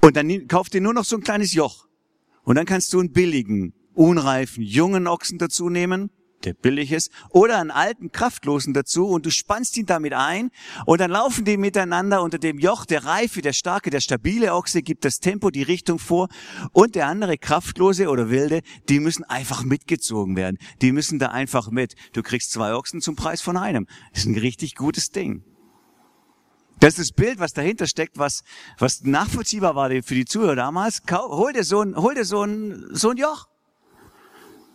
und 0.00 0.16
dann 0.16 0.48
kaufst 0.48 0.74
dir 0.74 0.80
nur 0.80 0.94
noch 0.94 1.04
so 1.04 1.16
ein 1.16 1.22
kleines 1.22 1.52
Joch. 1.54 1.86
Und 2.42 2.56
dann 2.56 2.66
kannst 2.66 2.92
du 2.92 3.00
einen 3.00 3.12
billigen, 3.12 3.74
unreifen, 3.94 4.62
jungen 4.62 5.06
Ochsen 5.06 5.38
dazu 5.38 5.68
nehmen 5.68 6.10
der 6.44 6.54
billig 6.54 6.92
ist, 6.92 7.10
oder 7.30 7.58
einen 7.58 7.70
alten, 7.70 8.12
kraftlosen 8.12 8.74
dazu 8.74 9.06
und 9.08 9.26
du 9.26 9.30
spannst 9.30 9.76
ihn 9.76 9.86
damit 9.86 10.12
ein 10.12 10.50
und 10.86 11.00
dann 11.00 11.10
laufen 11.10 11.44
die 11.44 11.56
miteinander 11.56 12.22
unter 12.22 12.38
dem 12.38 12.58
Joch. 12.58 12.84
Der 12.84 13.04
reife, 13.04 13.42
der 13.42 13.52
starke, 13.52 13.90
der 13.90 14.00
stabile 14.00 14.54
Ochse 14.54 14.82
gibt 14.82 15.04
das 15.04 15.20
Tempo, 15.20 15.50
die 15.50 15.62
Richtung 15.62 15.98
vor 15.98 16.28
und 16.72 16.94
der 16.94 17.06
andere 17.06 17.38
kraftlose 17.38 18.08
oder 18.08 18.30
wilde, 18.30 18.62
die 18.88 19.00
müssen 19.00 19.24
einfach 19.24 19.64
mitgezogen 19.64 20.36
werden. 20.36 20.58
Die 20.82 20.92
müssen 20.92 21.18
da 21.18 21.28
einfach 21.28 21.70
mit. 21.70 21.94
Du 22.12 22.22
kriegst 22.22 22.52
zwei 22.52 22.74
Ochsen 22.74 23.00
zum 23.00 23.16
Preis 23.16 23.42
von 23.42 23.56
einem. 23.56 23.86
Das 24.12 24.20
ist 24.20 24.26
ein 24.26 24.38
richtig 24.38 24.74
gutes 24.74 25.10
Ding. 25.10 25.42
Das 26.80 26.98
ist 26.98 27.10
das 27.10 27.12
Bild, 27.12 27.40
was 27.40 27.52
dahinter 27.52 27.88
steckt, 27.88 28.18
was, 28.18 28.42
was 28.78 29.02
nachvollziehbar 29.02 29.74
war 29.74 29.90
für 30.02 30.14
die 30.14 30.24
Zuhörer 30.24 30.54
damals. 30.54 31.02
Hol 31.10 31.52
dir 31.52 31.64
so 31.64 31.82
ein, 31.82 31.96
hol 31.96 32.14
dir 32.14 32.24
so 32.24 32.44
ein, 32.44 32.86
so 32.92 33.10
ein 33.10 33.16
Joch. 33.16 33.47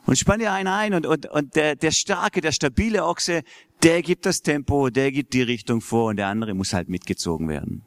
Und 0.06 0.18
spann 0.18 0.40
dir 0.40 0.52
einen 0.52 0.68
ein 0.68 0.94
und, 0.94 1.06
und, 1.06 1.28
und 1.28 1.56
der, 1.56 1.76
der 1.76 1.92
starke, 1.92 2.42
der 2.42 2.52
stabile 2.52 3.06
Ochse, 3.06 3.44
der 3.84 4.02
gibt 4.02 4.26
das 4.26 4.42
Tempo, 4.42 4.90
der 4.90 5.12
gibt 5.12 5.34
die 5.34 5.42
Richtung 5.42 5.82
vor 5.82 6.10
und 6.10 6.18
der 6.18 6.28
andere 6.28 6.54
muss 6.54 6.74
halt 6.74 6.90
mitgezogen 6.90 7.48
werden. 7.48 7.84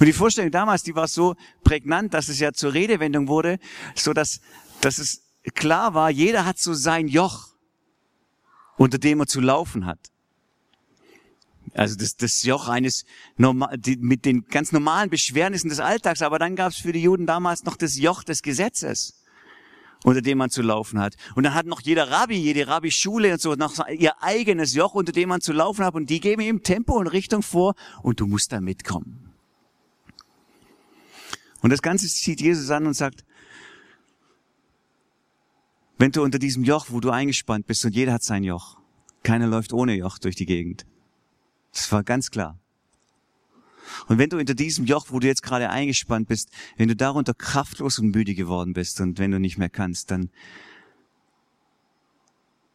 Und 0.00 0.06
die 0.06 0.12
Vorstellung 0.12 0.50
damals, 0.50 0.82
die 0.82 0.94
war 0.94 1.08
so 1.08 1.36
prägnant, 1.64 2.14
dass 2.14 2.28
es 2.28 2.40
ja 2.40 2.52
zur 2.52 2.74
Redewendung 2.74 3.28
wurde, 3.28 3.58
so 3.94 4.12
dass, 4.12 4.40
dass 4.80 4.98
es 4.98 5.22
klar 5.54 5.94
war, 5.94 6.10
jeder 6.10 6.44
hat 6.44 6.58
so 6.58 6.74
sein 6.74 7.08
Joch, 7.08 7.48
unter 8.76 8.98
dem 8.98 9.20
er 9.20 9.26
zu 9.26 9.40
laufen 9.40 9.86
hat. 9.86 10.12
Also 11.74 11.96
das, 11.96 12.16
das 12.16 12.42
Joch 12.42 12.68
eines 12.68 13.04
normal, 13.36 13.78
mit 13.98 14.24
den 14.24 14.44
ganz 14.46 14.72
normalen 14.72 15.08
Beschwernissen 15.08 15.70
des 15.70 15.80
Alltags. 15.80 16.20
Aber 16.20 16.38
dann 16.38 16.56
gab 16.56 16.72
es 16.72 16.78
für 16.78 16.92
die 16.92 17.02
Juden 17.02 17.26
damals 17.26 17.64
noch 17.64 17.76
das 17.76 17.96
Joch 17.96 18.24
des 18.24 18.42
Gesetzes, 18.42 19.21
unter 20.04 20.20
dem 20.20 20.38
man 20.38 20.50
zu 20.50 20.62
laufen 20.62 20.98
hat. 20.98 21.16
Und 21.34 21.44
dann 21.44 21.54
hat 21.54 21.66
noch 21.66 21.80
jeder 21.80 22.10
Rabbi, 22.10 22.36
jede 22.36 22.66
Rabbi-Schule 22.66 23.32
und 23.32 23.40
so 23.40 23.54
noch 23.54 23.86
ihr 23.88 24.22
eigenes 24.22 24.74
Joch, 24.74 24.94
unter 24.94 25.12
dem 25.12 25.28
man 25.28 25.40
zu 25.40 25.52
laufen 25.52 25.84
hat. 25.84 25.94
Und 25.94 26.10
die 26.10 26.20
geben 26.20 26.42
ihm 26.42 26.62
Tempo 26.62 26.98
und 26.98 27.06
Richtung 27.06 27.42
vor 27.42 27.74
und 28.02 28.20
du 28.20 28.26
musst 28.26 28.52
da 28.52 28.60
mitkommen. 28.60 29.32
Und 31.60 31.70
das 31.70 31.82
Ganze 31.82 32.08
zieht 32.08 32.40
Jesus 32.40 32.70
an 32.70 32.86
und 32.86 32.94
sagt, 32.94 33.24
wenn 35.98 36.10
du 36.10 36.22
unter 36.22 36.40
diesem 36.40 36.64
Joch, 36.64 36.86
wo 36.88 36.98
du 36.98 37.10
eingespannt 37.10 37.66
bist 37.66 37.84
und 37.84 37.94
jeder 37.94 38.12
hat 38.12 38.24
sein 38.24 38.42
Joch, 38.42 38.78
keiner 39.22 39.46
läuft 39.46 39.72
ohne 39.72 39.94
Joch 39.94 40.18
durch 40.18 40.34
die 40.34 40.46
Gegend. 40.46 40.84
Das 41.72 41.90
war 41.92 42.02
ganz 42.02 42.30
klar. 42.30 42.58
Und 44.08 44.18
wenn 44.18 44.30
du 44.30 44.38
unter 44.38 44.54
diesem 44.54 44.84
Joch, 44.84 45.06
wo 45.10 45.18
du 45.18 45.26
jetzt 45.26 45.42
gerade 45.42 45.70
eingespannt 45.70 46.28
bist, 46.28 46.50
wenn 46.76 46.88
du 46.88 46.96
darunter 46.96 47.34
kraftlos 47.34 47.98
und 47.98 48.14
müde 48.14 48.34
geworden 48.34 48.72
bist 48.72 49.00
und 49.00 49.18
wenn 49.18 49.30
du 49.30 49.40
nicht 49.40 49.58
mehr 49.58 49.70
kannst, 49.70 50.10
dann, 50.10 50.30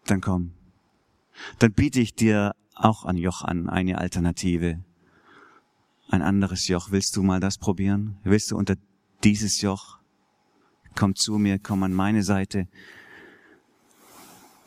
dann 0.06 0.22
komm. 0.22 0.54
Dann 1.60 1.74
biete 1.74 2.00
ich 2.00 2.16
dir 2.16 2.56
auch 2.76 3.06
ein 3.06 3.18
Joch 3.18 3.42
an, 3.44 3.70
eine 3.70 3.98
Alternative. 3.98 4.84
Ein 6.10 6.22
anderes 6.22 6.68
Joch. 6.68 6.92
Willst 6.92 7.16
du 7.16 7.24
mal 7.24 7.40
das 7.40 7.58
probieren? 7.58 8.18
Willst 8.24 8.52
du 8.52 8.58
unter 8.58 8.76
dieses 9.24 9.62
Joch? 9.62 9.98
Komm 10.96 11.16
zu 11.16 11.38
mir, 11.38 11.60
komm 11.60 11.84
an 11.84 11.94
meine 11.94 12.24
Seite. 12.24 12.68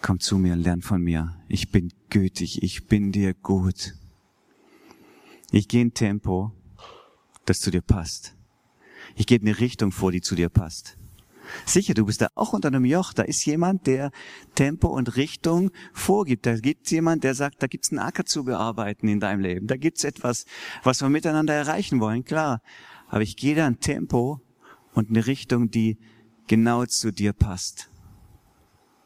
Komm 0.03 0.21
zu 0.21 0.39
mir, 0.39 0.57
lern 0.57 0.83
von 0.83 1.03
mir. 1.03 1.37
Ich 1.49 1.71
bin 1.71 1.93
gütig, 2.09 2.63
ich 2.63 2.87
bin 2.87 3.13
dir 3.13 3.35
gut. 3.35 3.95
Ich 5.53 5.69
gehe 5.69 5.85
ein 5.85 5.95
Tempo, 5.95 6.53
das 7.45 7.61
zu 7.61 7.71
dir 7.71 7.83
passt. 7.83 8.37
Ich 9.17 9.27
gebe 9.27 9.47
eine 9.47 9.59
Richtung 9.59 9.91
vor, 9.91 10.13
die 10.13 10.21
zu 10.21 10.35
dir 10.35 10.49
passt. 10.49 10.97
Sicher, 11.67 11.95
du 11.95 12.07
bist 12.07 12.21
da 12.21 12.29
auch 12.37 12.53
unter 12.53 12.69
einem 12.69 12.85
Joch. 12.85 13.13
Da 13.13 13.25
ist 13.25 13.45
jemand, 13.45 13.89
der 13.89 14.13
Tempo 14.55 14.89
und 14.89 15.17
Richtung 15.17 15.71
vorgibt. 15.93 16.47
Da 16.47 16.57
gibt 16.57 16.87
es 16.87 16.93
jemand, 16.93 17.25
der 17.25 17.35
sagt, 17.35 17.63
da 17.63 17.67
gibt 17.67 17.85
es 17.85 17.91
einen 17.91 17.99
Acker 17.99 18.25
zu 18.25 18.45
bearbeiten 18.45 19.09
in 19.09 19.19
deinem 19.19 19.41
Leben. 19.41 19.67
Da 19.67 19.77
gibt 19.77 19.99
es 19.99 20.05
etwas, 20.05 20.45
was 20.85 21.01
wir 21.03 21.09
miteinander 21.09 21.55
erreichen 21.55 22.01
wollen, 22.01 22.25
klar. 22.25 22.63
Aber 23.09 23.23
ich 23.23 23.37
gehe 23.37 23.57
da 23.57 23.67
ein 23.67 23.81
Tempo 23.81 24.41
und 24.95 25.11
eine 25.11 25.27
Richtung, 25.27 25.71
die 25.71 25.99
genau 26.47 26.87
zu 26.87 27.13
dir 27.13 27.33
passt. 27.33 27.91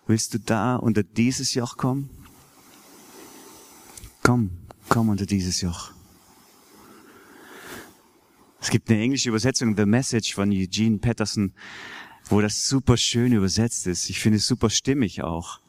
Willst 0.07 0.35
du 0.35 0.39
da 0.39 0.77
unter 0.77 1.03
dieses 1.03 1.55
Joch 1.55 1.79
kommen? 1.79 2.11
Komm, 4.23 4.51
komm 4.91 5.09
unter 5.09 5.25
dieses 5.25 5.63
Joch. 5.63 5.93
Es 8.65 8.71
gibt 8.71 8.91
eine 8.91 9.03
englische 9.03 9.29
Übersetzung, 9.29 9.77
The 9.77 9.85
Message 9.85 10.35
von 10.35 10.51
Eugene 10.51 10.97
Patterson, 10.97 11.53
wo 12.31 12.41
das 12.41 12.67
super 12.67 12.97
schön 12.97 13.35
übersetzt 13.35 13.87
ist. 13.87 14.09
Ich 14.09 14.21
finde 14.21 14.39
es 14.39 14.47
super 14.47 14.71
stimmig 14.71 15.23
auch. 15.23 15.61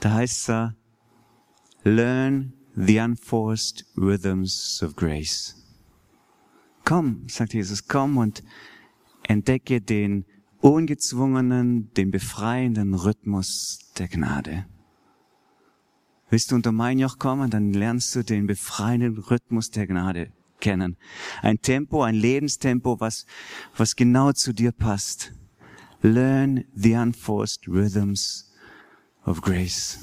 Da 0.00 0.14
heißt 0.14 0.48
es 0.48 0.72
Learn 1.82 2.54
the 2.74 2.98
unforced 2.98 3.84
rhythms 3.94 4.82
of 4.82 4.96
grace. 4.96 5.54
Komm, 6.86 7.28
sagt 7.28 7.52
Jesus, 7.52 7.88
komm 7.88 8.16
und 8.16 8.42
entdecke 9.24 9.82
den 9.82 10.24
ungezwungenen, 10.62 11.92
den 11.92 12.10
befreienden 12.10 12.94
Rhythmus 12.94 13.80
der 13.98 14.08
Gnade. 14.08 14.64
Willst 16.30 16.52
du 16.52 16.54
unter 16.54 16.72
mein 16.72 16.98
Joch 16.98 17.18
kommen, 17.18 17.50
dann 17.50 17.74
lernst 17.74 18.16
du 18.16 18.24
den 18.24 18.46
befreienden 18.46 19.18
Rhythmus 19.18 19.70
der 19.70 19.86
Gnade 19.86 20.32
kennen. 20.64 20.96
Ein 21.42 21.60
Tempo, 21.60 22.02
ein 22.02 22.14
Lebenstempo, 22.14 22.98
was, 22.98 23.26
was 23.76 23.96
genau 23.96 24.32
zu 24.32 24.54
dir 24.54 24.72
passt. 24.72 25.32
Learn 26.00 26.64
the 26.74 26.94
unforced 26.94 27.68
rhythms 27.68 28.50
of 29.26 29.42
grace. 29.42 29.98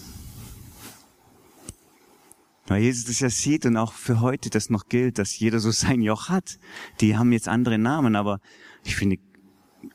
Weil 2.67 2.84
Jesus 2.84 3.06
das 3.06 3.19
ja 3.19 3.30
sieht 3.30 3.65
und 3.65 3.76
auch 3.76 3.91
für 3.91 4.21
heute 4.21 4.52
das 4.52 4.69
noch 4.69 4.88
gilt, 4.88 5.17
dass 5.17 5.38
jeder 5.38 5.60
so 5.60 5.71
sein 5.71 6.02
Joch 6.02 6.30
hat. 6.30 6.60
Die 7.02 7.17
haben 7.17 7.32
jetzt 7.32 7.47
andere 7.47 7.80
Namen, 7.80 8.15
aber 8.15 8.39
ich 8.84 8.95
finde, 8.95 9.17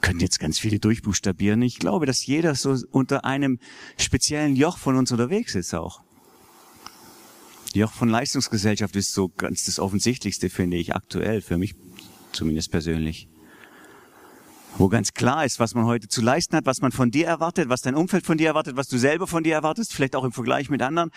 können 0.00 0.18
jetzt 0.18 0.40
ganz 0.40 0.58
viele 0.58 0.80
durchbuchstabieren. 0.80 1.62
Ich 1.62 1.78
glaube, 1.78 2.06
dass 2.06 2.26
jeder 2.26 2.56
so 2.56 2.76
unter 2.90 3.24
einem 3.24 3.60
speziellen 3.98 4.56
Joch 4.56 4.78
von 4.78 4.96
uns 4.96 5.12
unterwegs 5.12 5.54
ist 5.54 5.74
auch. 5.74 6.05
Joch 7.76 7.92
von 7.92 8.08
Leistungsgesellschaft 8.08 8.96
ist 8.96 9.12
so 9.12 9.28
ganz 9.28 9.64
das 9.64 9.78
Offensichtlichste, 9.78 10.50
finde 10.50 10.76
ich, 10.76 10.94
aktuell, 10.94 11.40
für 11.40 11.58
mich 11.58 11.74
zumindest 12.32 12.70
persönlich. 12.70 13.28
Wo 14.78 14.88
ganz 14.88 15.14
klar 15.14 15.46
ist, 15.46 15.58
was 15.58 15.74
man 15.74 15.86
heute 15.86 16.06
zu 16.06 16.20
leisten 16.20 16.54
hat, 16.54 16.66
was 16.66 16.82
man 16.82 16.92
von 16.92 17.10
dir 17.10 17.26
erwartet, 17.26 17.70
was 17.70 17.80
dein 17.80 17.94
Umfeld 17.94 18.26
von 18.26 18.36
dir 18.36 18.48
erwartet, 18.48 18.76
was 18.76 18.88
du 18.88 18.98
selber 18.98 19.26
von 19.26 19.42
dir 19.42 19.54
erwartest, 19.54 19.94
vielleicht 19.94 20.14
auch 20.14 20.24
im 20.24 20.32
Vergleich 20.32 20.68
mit 20.68 20.82
anderen. 20.82 21.10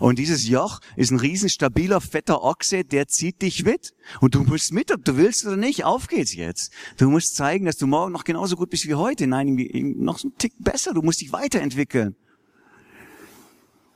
Und 0.00 0.18
dieses 0.18 0.48
Joch 0.48 0.80
ist 0.96 1.12
ein 1.12 1.20
riesenstabiler, 1.20 2.00
fetter 2.00 2.42
Ochse, 2.42 2.84
der 2.84 3.06
zieht 3.06 3.40
dich 3.40 3.64
mit. 3.64 3.92
Und 4.20 4.34
du 4.34 4.42
musst 4.42 4.72
mit, 4.72 4.90
ob 4.92 5.04
du 5.04 5.16
willst 5.16 5.46
oder 5.46 5.56
nicht. 5.56 5.84
Auf 5.84 6.08
geht's 6.08 6.34
jetzt. 6.34 6.72
Du 6.96 7.08
musst 7.08 7.36
zeigen, 7.36 7.66
dass 7.66 7.76
du 7.76 7.86
morgen 7.86 8.10
noch 8.10 8.24
genauso 8.24 8.56
gut 8.56 8.70
bist 8.70 8.88
wie 8.88 8.94
heute. 8.94 9.28
Nein, 9.28 9.54
noch 9.96 10.20
einen 10.24 10.36
Tick 10.36 10.54
besser. 10.58 10.92
Du 10.92 11.02
musst 11.02 11.20
dich 11.20 11.32
weiterentwickeln. 11.32 12.16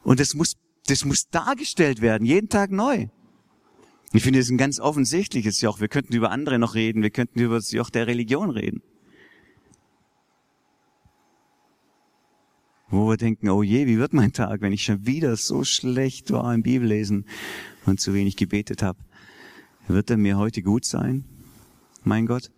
Und 0.05 0.21
das 0.21 0.35
muss 0.35 0.55
das 0.89 1.05
muss 1.05 1.29
dargestellt 1.29 2.01
werden, 2.01 2.25
jeden 2.25 2.49
Tag 2.49 2.71
neu. 2.71 3.09
Ich 4.13 4.23
finde, 4.23 4.39
das 4.39 4.47
ist 4.47 4.53
ein 4.53 4.59
ganz 4.59 4.81
offensichtliches 4.81 5.61
Joch. 5.61 5.81
Wir 5.81 5.89
könnten 5.89 6.15
über 6.15 6.31
andere 6.31 6.59
noch 6.59 6.75
reden. 6.75 7.03
Wir 7.03 7.11
könnten 7.11 7.39
über 7.41 7.57
das 7.57 7.73
Joch 7.73 7.91
der 7.91 8.07
Religion 8.07 8.51
reden. 8.51 8.83
Wo 12.89 13.11
wir 13.11 13.19
denken, 13.19 13.51
oh 13.51 13.63
je, 13.63 13.87
wie 13.87 13.99
wird 13.99 14.15
mein 14.15 14.33
Tag, 14.33 14.63
wenn 14.63 14.73
ich 14.73 14.85
schon 14.85 15.05
wieder 15.05 15.37
so 15.37 15.63
schlecht 15.63 16.31
war 16.31 16.55
im 16.55 16.63
Bibellesen 16.63 17.27
und 17.85 18.01
zu 18.01 18.15
wenig 18.15 18.37
gebetet 18.37 18.83
habe. 18.83 18.99
Wird 19.89 20.09
er 20.09 20.17
mir 20.17 20.39
heute 20.39 20.63
gut 20.63 20.87
sein, 20.87 21.25
mein 22.03 22.25
Gott? 22.25 22.51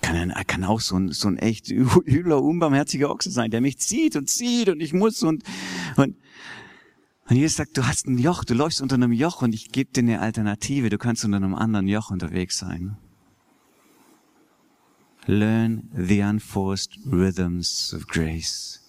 Kann, 0.00 0.30
er 0.30 0.44
kann 0.44 0.64
auch 0.64 0.80
so 0.80 0.96
ein, 0.96 1.12
so 1.12 1.28
ein 1.28 1.38
echt 1.38 1.70
übler, 1.70 2.42
unbarmherziger 2.42 3.08
Ochse 3.08 3.30
sein, 3.30 3.52
der 3.52 3.60
mich 3.60 3.78
zieht 3.78 4.16
und 4.16 4.28
zieht 4.28 4.68
und 4.68 4.80
ich 4.80 4.92
muss 4.92 5.22
und, 5.22 5.44
und 5.96 6.16
und 7.28 7.36
Jesus 7.36 7.56
sagt, 7.56 7.76
du 7.76 7.86
hast 7.86 8.06
ein 8.06 8.18
Joch, 8.18 8.44
du 8.44 8.54
läufst 8.54 8.80
unter 8.80 8.94
einem 8.94 9.12
Joch 9.12 9.42
und 9.42 9.52
ich 9.52 9.72
gebe 9.72 9.90
dir 9.92 10.00
eine 10.00 10.20
Alternative. 10.20 10.90
Du 10.90 10.98
kannst 10.98 11.24
unter 11.24 11.38
einem 11.38 11.54
anderen 11.54 11.88
Joch 11.88 12.10
unterwegs 12.10 12.58
sein. 12.58 12.96
Learn 15.26 15.90
the 15.92 16.22
unforced 16.22 16.98
rhythms 17.04 17.92
of 17.94 18.06
grace. 18.06 18.80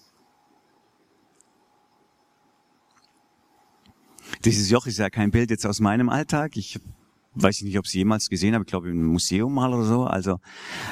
Dieses 4.44 4.70
Joch 4.70 4.86
ist 4.86 4.98
ja 4.98 5.10
kein 5.10 5.32
Bild 5.32 5.50
jetzt 5.50 5.66
aus 5.66 5.80
meinem 5.80 6.08
Alltag. 6.08 6.56
Ich 6.56 6.78
weiß 7.34 7.62
nicht, 7.62 7.76
ob 7.76 7.86
ich 7.86 7.90
es 7.90 7.94
jemals 7.94 8.28
gesehen 8.28 8.54
habe. 8.54 8.62
Ich 8.62 8.70
glaube, 8.70 8.88
im 8.88 9.04
Museum 9.04 9.52
mal 9.52 9.74
oder 9.74 9.84
so. 9.84 10.04
Also, 10.04 10.38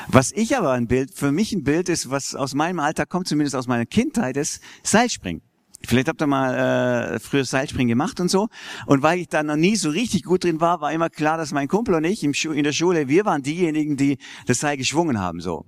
was 0.09 0.33
ich 0.33 0.57
aber 0.57 0.73
ein 0.73 0.89
Bild, 0.89 1.15
für 1.15 1.31
mich 1.31 1.53
ein 1.53 1.63
Bild 1.63 1.89
ist, 1.89 2.11
was 2.11 2.35
aus 2.35 2.55
meinem 2.55 2.81
Alltag 2.81 3.09
kommt, 3.09 3.29
zumindest 3.29 3.55
aus 3.55 3.69
meiner 3.69 3.87
Kindheit, 3.87 4.37
ist 4.37 4.61
Seilspringen. 4.83 5.43
Vielleicht 5.87 6.09
habt 6.09 6.21
ihr 6.21 6.27
mal 6.27 7.15
äh, 7.15 7.19
früher 7.21 7.45
Seilspringen 7.45 7.89
gemacht 7.89 8.21
und 8.21 8.29
so. 8.29 8.49
Und 8.87 9.03
weil 9.03 9.21
ich 9.21 9.29
da 9.29 9.43
noch 9.43 9.57
nie 9.57 9.77
so 9.77 9.91
richtig 9.91 10.25
gut 10.25 10.45
drin 10.45 10.61
war, 10.61 10.81
war 10.81 10.93
immer 10.93 11.11
klar, 11.11 11.39
dass 11.39 11.53
mein 11.53 11.69
Kumpel 11.69 11.95
und 11.95 12.05
ich 12.05 12.25
im 12.25 12.35
Schu 12.35 12.53
in 12.53 12.65
der 12.65 12.73
Schule, 12.73 13.09
wir 13.09 13.25
waren 13.25 13.43
diejenigen, 13.43 13.97
die 13.97 14.19
das 14.47 14.59
Seil 14.61 14.77
geschwungen 14.77 15.21
haben. 15.21 15.41
so. 15.41 15.65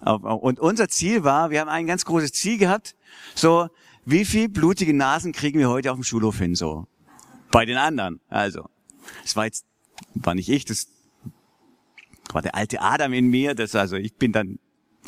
Und 0.00 0.60
unser 0.60 0.88
Ziel 0.88 1.24
war, 1.24 1.50
wir 1.50 1.60
haben 1.60 1.68
ein 1.68 1.86
ganz 1.86 2.04
großes 2.04 2.32
Ziel 2.32 2.56
gehabt, 2.56 2.94
so, 3.34 3.68
wie 4.04 4.24
viel 4.24 4.48
blutige 4.48 4.94
Nasen 4.94 5.32
kriegen 5.32 5.58
wir 5.58 5.68
heute 5.68 5.90
auf 5.90 5.98
dem 5.98 6.04
Schulhof 6.04 6.38
hin, 6.38 6.54
so. 6.54 6.86
Bei 7.50 7.64
den 7.66 7.76
anderen. 7.76 8.20
Also, 8.28 8.68
es 9.24 9.36
war 9.36 9.44
jetzt, 9.44 9.66
war 10.14 10.34
nicht 10.34 10.48
ich, 10.48 10.64
das 10.64 10.86
war 12.32 12.42
der 12.42 12.54
alte 12.54 12.80
Adam 12.80 13.12
in 13.12 13.26
mir, 13.26 13.54
das 13.54 13.74
also, 13.74 13.96
ich 13.96 14.14
bin 14.14 14.32
dann 14.32 14.58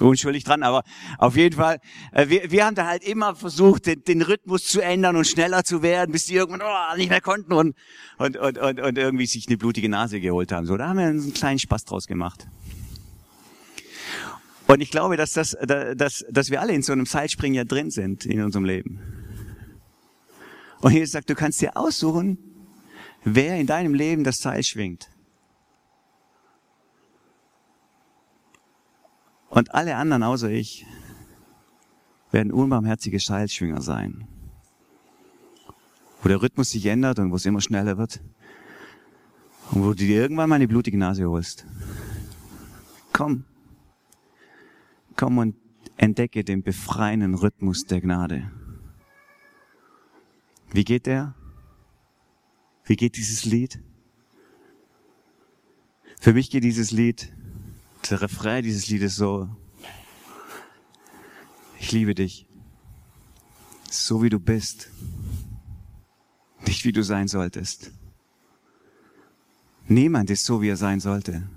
unschuldig 0.01 0.45
dran, 0.45 0.63
aber 0.63 0.83
auf 1.19 1.37
jeden 1.37 1.57
Fall, 1.57 1.79
äh, 2.13 2.29
wir, 2.29 2.51
wir 2.51 2.65
haben 2.65 2.75
da 2.75 2.87
halt 2.87 3.05
immer 3.05 3.35
versucht, 3.35 3.87
den, 3.87 4.05
den 4.05 4.23
Rhythmus 4.23 4.67
zu 4.67 4.81
ändern 4.81 5.17
und 5.17 5.27
schneller 5.27 5.65
zu 5.65 5.83
werden, 5.83 6.13
bis 6.13 6.27
die 6.27 6.35
irgendwann 6.35 6.63
oh, 6.63 6.97
nicht 6.97 7.11
mehr 7.11 7.21
konnten 7.21 7.53
und, 7.53 7.75
und, 8.19 8.37
und, 8.37 8.59
und, 8.59 8.81
und 8.81 8.99
irgendwie 8.99 9.27
sich 9.27 9.47
eine 9.49 9.57
blutige 9.57 9.89
Nase 9.89 10.21
geholt 10.21 10.53
haben. 10.53 10.67
So, 10.67 10.77
da 10.77 10.89
haben 10.89 10.99
wir 10.99 11.07
einen 11.07 11.35
kleinen 11.35 11.59
Spaß 11.59 11.85
draus 11.85 12.07
gemacht. 12.07 12.47
Und 14.67 14.81
ich 14.81 14.91
glaube, 14.93 15.17
dass, 15.17 15.33
das, 15.33 15.57
dass, 15.97 16.25
dass 16.31 16.51
wir 16.51 16.61
alle 16.61 16.73
in 16.73 16.83
so 16.83 16.93
einem 16.93 17.05
Seilspringen 17.05 17.57
ja 17.57 17.65
drin 17.65 17.91
sind 17.91 18.25
in 18.25 18.41
unserem 18.41 18.65
Leben. 18.65 19.01
Und 20.81 20.93
Jesus 20.93 21.13
sagt, 21.13 21.29
du 21.29 21.35
kannst 21.35 21.61
dir 21.61 21.77
aussuchen, 21.77 22.39
wer 23.25 23.57
in 23.57 23.67
deinem 23.67 23.95
Leben 23.95 24.25
das 24.25 24.39
Seil 24.39 24.63
schwingt. 24.63 25.09
Und 29.51 29.75
alle 29.75 29.97
anderen 29.97 30.23
außer 30.23 30.49
ich 30.49 30.87
werden 32.31 32.53
unbarmherzige 32.53 33.19
Seilschwinger 33.19 33.81
sein. 33.83 34.29
Wo 36.23 36.29
der 36.29 36.41
Rhythmus 36.41 36.71
sich 36.71 36.87
ändert 36.87 37.19
und 37.19 37.33
wo 37.33 37.37
es 37.37 37.47
immer 37.47 37.61
schneller 37.61 37.99
wird. 37.99 38.21
Und 39.73 39.83
wo 39.83 39.89
du 39.89 39.97
dir 39.97 40.23
irgendwann 40.23 40.49
mal 40.49 40.55
eine 40.55 40.69
blutige 40.69 40.97
Nase 40.97 41.29
holst. 41.29 41.67
Komm. 43.13 43.45
Komm 45.17 45.39
und 45.39 45.57
entdecke 45.97 46.45
den 46.45 46.63
befreienden 46.63 47.35
Rhythmus 47.35 47.85
der 47.87 48.01
Gnade. 48.01 48.51
Wie 50.73 50.85
geht 50.85 51.07
der? 51.07 51.35
Wie 52.85 52.95
geht 52.95 53.17
dieses 53.17 53.45
Lied? 53.45 53.83
Für 56.21 56.35
mich 56.35 56.51
geht 56.51 56.63
dieses 56.63 56.93
Lied 56.93 57.33
der 58.09 58.23
Refrain 58.23 58.63
dieses 58.65 58.89
Liedes 58.89 59.17
so, 59.17 59.49
ich 61.79 61.93
liebe 61.93 62.15
dich, 62.15 62.47
so 63.91 64.23
wie 64.23 64.31
du 64.31 64.39
bist, 64.39 64.91
nicht 66.67 66.85
wie 66.85 66.93
du 66.93 67.03
sein 67.03 67.29
solltest. 67.29 67.93
Niemand 69.87 70.31
ist 70.31 70.45
so, 70.45 70.63
wie 70.63 70.69
er 70.69 70.77
sein 70.77 71.01
sollte. 71.01 71.49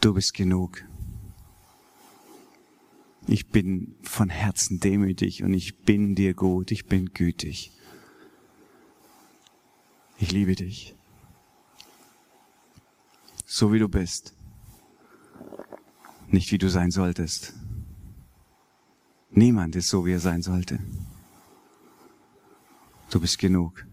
Du 0.00 0.14
bist 0.14 0.34
genug. 0.34 0.84
Ich 3.26 3.48
bin 3.48 3.96
von 4.02 4.28
Herzen 4.28 4.78
demütig 4.78 5.42
und 5.42 5.52
ich 5.52 5.78
bin 5.78 6.14
dir 6.14 6.32
gut, 6.32 6.70
ich 6.70 6.86
bin 6.86 7.12
gütig. 7.12 7.72
Ich 10.18 10.30
liebe 10.30 10.54
dich 10.54 10.95
so 13.46 13.72
wie 13.72 13.78
du 13.78 13.88
bist, 13.88 14.34
nicht 16.26 16.50
wie 16.50 16.58
du 16.58 16.68
sein 16.68 16.90
solltest. 16.90 17.54
Niemand 19.30 19.76
ist 19.76 19.88
so, 19.88 20.04
wie 20.04 20.12
er 20.12 20.20
sein 20.20 20.42
sollte. 20.42 20.80
Du 23.10 23.20
bist 23.20 23.38
genug. 23.38 23.86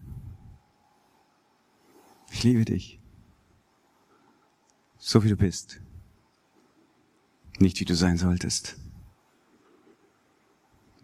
Ich 2.32 2.42
liebe 2.42 2.64
dich, 2.64 3.00
so 4.98 5.22
wie 5.22 5.28
du 5.28 5.36
bist, 5.36 5.80
nicht 7.60 7.78
wie 7.78 7.84
du 7.84 7.94
sein 7.94 8.18
solltest. 8.18 8.76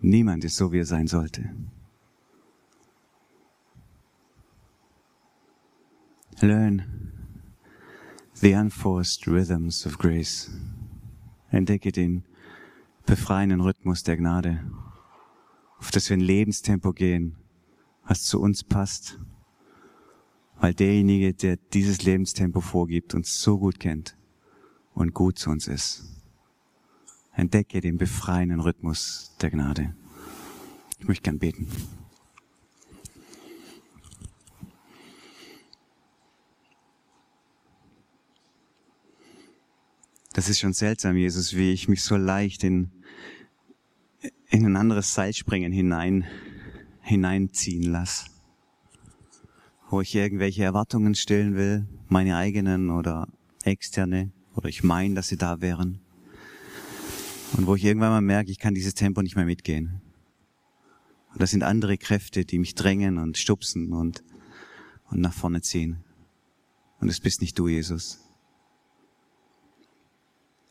Niemand 0.01 0.45
ist 0.45 0.57
so, 0.57 0.73
wie 0.73 0.81
er 0.81 0.87
sein 0.87 1.07
sollte. 1.07 1.55
Learn 6.41 7.10
The 8.43 8.55
Unforced 8.55 9.27
Rhythms 9.27 9.85
of 9.85 9.99
Grace. 9.99 10.51
Entdecke 11.51 11.93
den 11.93 12.25
befreienden 13.05 13.61
Rhythmus 13.61 14.03
der 14.03 14.17
Gnade, 14.17 14.65
auf 15.79 15.91
das 15.91 16.09
wir 16.09 16.17
ein 16.17 16.23
Lebenstempo 16.23 16.95
gehen, 16.95 17.37
was 18.03 18.23
zu 18.23 18.41
uns 18.41 18.65
passt, 18.65 19.19
weil 20.59 20.73
derjenige, 20.73 21.35
der 21.35 21.59
dieses 21.75 22.03
Lebenstempo 22.03 22.63
vorgibt, 22.63 23.15
uns 23.15 23.43
so 23.43 23.59
gut 23.59 23.79
kennt 23.79 24.17
und 24.95 25.13
gut 25.13 25.39
zu 25.39 25.51
uns 25.51 25.69
ist. 25.69 26.05
Entdecke 27.35 27.83
den 27.83 27.99
befreienden 27.99 28.61
Rhythmus 28.61 29.37
der 29.43 29.51
Gnade. 29.51 29.95
Ich 30.99 31.07
möchte 31.07 31.25
gern 31.25 31.39
beten. 31.39 31.69
Das 40.41 40.49
ist 40.49 40.61
schon 40.61 40.73
seltsam, 40.73 41.17
Jesus, 41.17 41.55
wie 41.55 41.71
ich 41.71 41.87
mich 41.87 42.03
so 42.03 42.17
leicht 42.17 42.65
in, 42.65 42.91
in 44.49 44.65
ein 44.65 44.77
anderes 44.77 45.13
Seilspringen 45.13 45.71
hinein, 45.71 46.25
hineinziehen 47.03 47.83
lasse. 47.83 48.25
Wo 49.91 50.01
ich 50.01 50.15
irgendwelche 50.15 50.65
Erwartungen 50.65 51.15
stillen 51.15 51.57
will, 51.57 51.87
meine 52.09 52.39
eigenen 52.39 52.89
oder 52.89 53.29
externe, 53.65 54.33
oder 54.55 54.71
ich 54.71 54.83
meine, 54.83 55.15
dass 55.15 55.29
sie 55.29 55.37
da 55.37 55.61
wären. 55.61 56.01
Und 57.59 57.67
wo 57.67 57.75
ich 57.75 57.85
irgendwann 57.85 58.09
mal 58.09 58.23
merke, 58.23 58.51
ich 58.51 58.59
kann 58.59 58.73
dieses 58.73 58.95
Tempo 58.95 59.21
nicht 59.21 59.37
mehr 59.37 59.45
mitgehen. 59.45 60.01
Und 61.35 61.43
das 61.43 61.51
sind 61.51 61.65
andere 61.65 61.99
Kräfte, 61.99 62.47
die 62.47 62.59
mich 62.59 62.75
drängen 62.75 63.19
und 63.19 63.37
stupsen 63.37 63.93
und, 63.93 64.25
und 65.11 65.21
nach 65.21 65.35
vorne 65.35 65.61
ziehen. 65.61 65.99
Und 66.99 67.11
es 67.11 67.21
bist 67.21 67.43
nicht 67.43 67.59
du, 67.59 67.69
Jesus. 67.69 68.21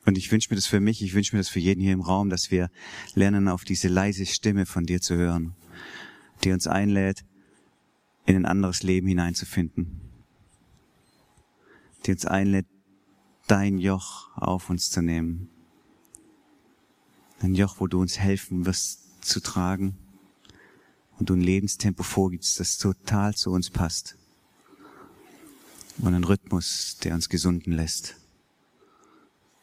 Und 0.06 0.18
ich 0.18 0.32
wünsche 0.32 0.50
mir 0.50 0.56
das 0.56 0.66
für 0.66 0.80
mich, 0.80 1.02
ich 1.02 1.14
wünsche 1.14 1.36
mir 1.36 1.40
das 1.40 1.50
für 1.50 1.60
jeden 1.60 1.82
hier 1.82 1.94
im 1.94 2.02
Raum, 2.02 2.30
dass 2.30 2.52
wir 2.52 2.72
lernen, 3.16 3.48
auf 3.48 3.64
diese 3.64 3.88
leise 3.88 4.26
Stimme 4.26 4.66
von 4.66 4.86
dir 4.86 5.02
zu 5.02 5.16
hören, 5.16 5.56
die 6.44 6.52
uns 6.52 6.68
einlädt, 6.68 7.26
in 8.26 8.36
ein 8.36 8.46
anderes 8.46 8.84
Leben 8.84 9.08
hineinzufinden, 9.08 10.02
die 12.06 12.12
uns 12.12 12.26
einlädt, 12.26 12.68
dein 13.48 13.80
Joch 13.80 14.30
auf 14.36 14.70
uns 14.70 14.90
zu 14.90 15.02
nehmen. 15.02 15.50
Ein 17.42 17.56
Joch, 17.56 17.80
wo 17.80 17.88
du 17.88 18.00
uns 18.00 18.20
helfen 18.20 18.66
wirst 18.66 19.24
zu 19.26 19.40
tragen 19.40 19.98
und 21.18 21.30
du 21.30 21.34
ein 21.34 21.42
Lebenstempo 21.42 22.04
vorgibst, 22.04 22.60
das 22.60 22.78
total 22.78 23.34
zu 23.36 23.52
uns 23.52 23.70
passt. 23.70 24.16
Und 25.98 26.14
einen 26.14 26.24
Rhythmus, 26.24 26.98
der 27.04 27.16
uns 27.16 27.28
gesunden 27.28 27.74
lässt. 27.74 28.16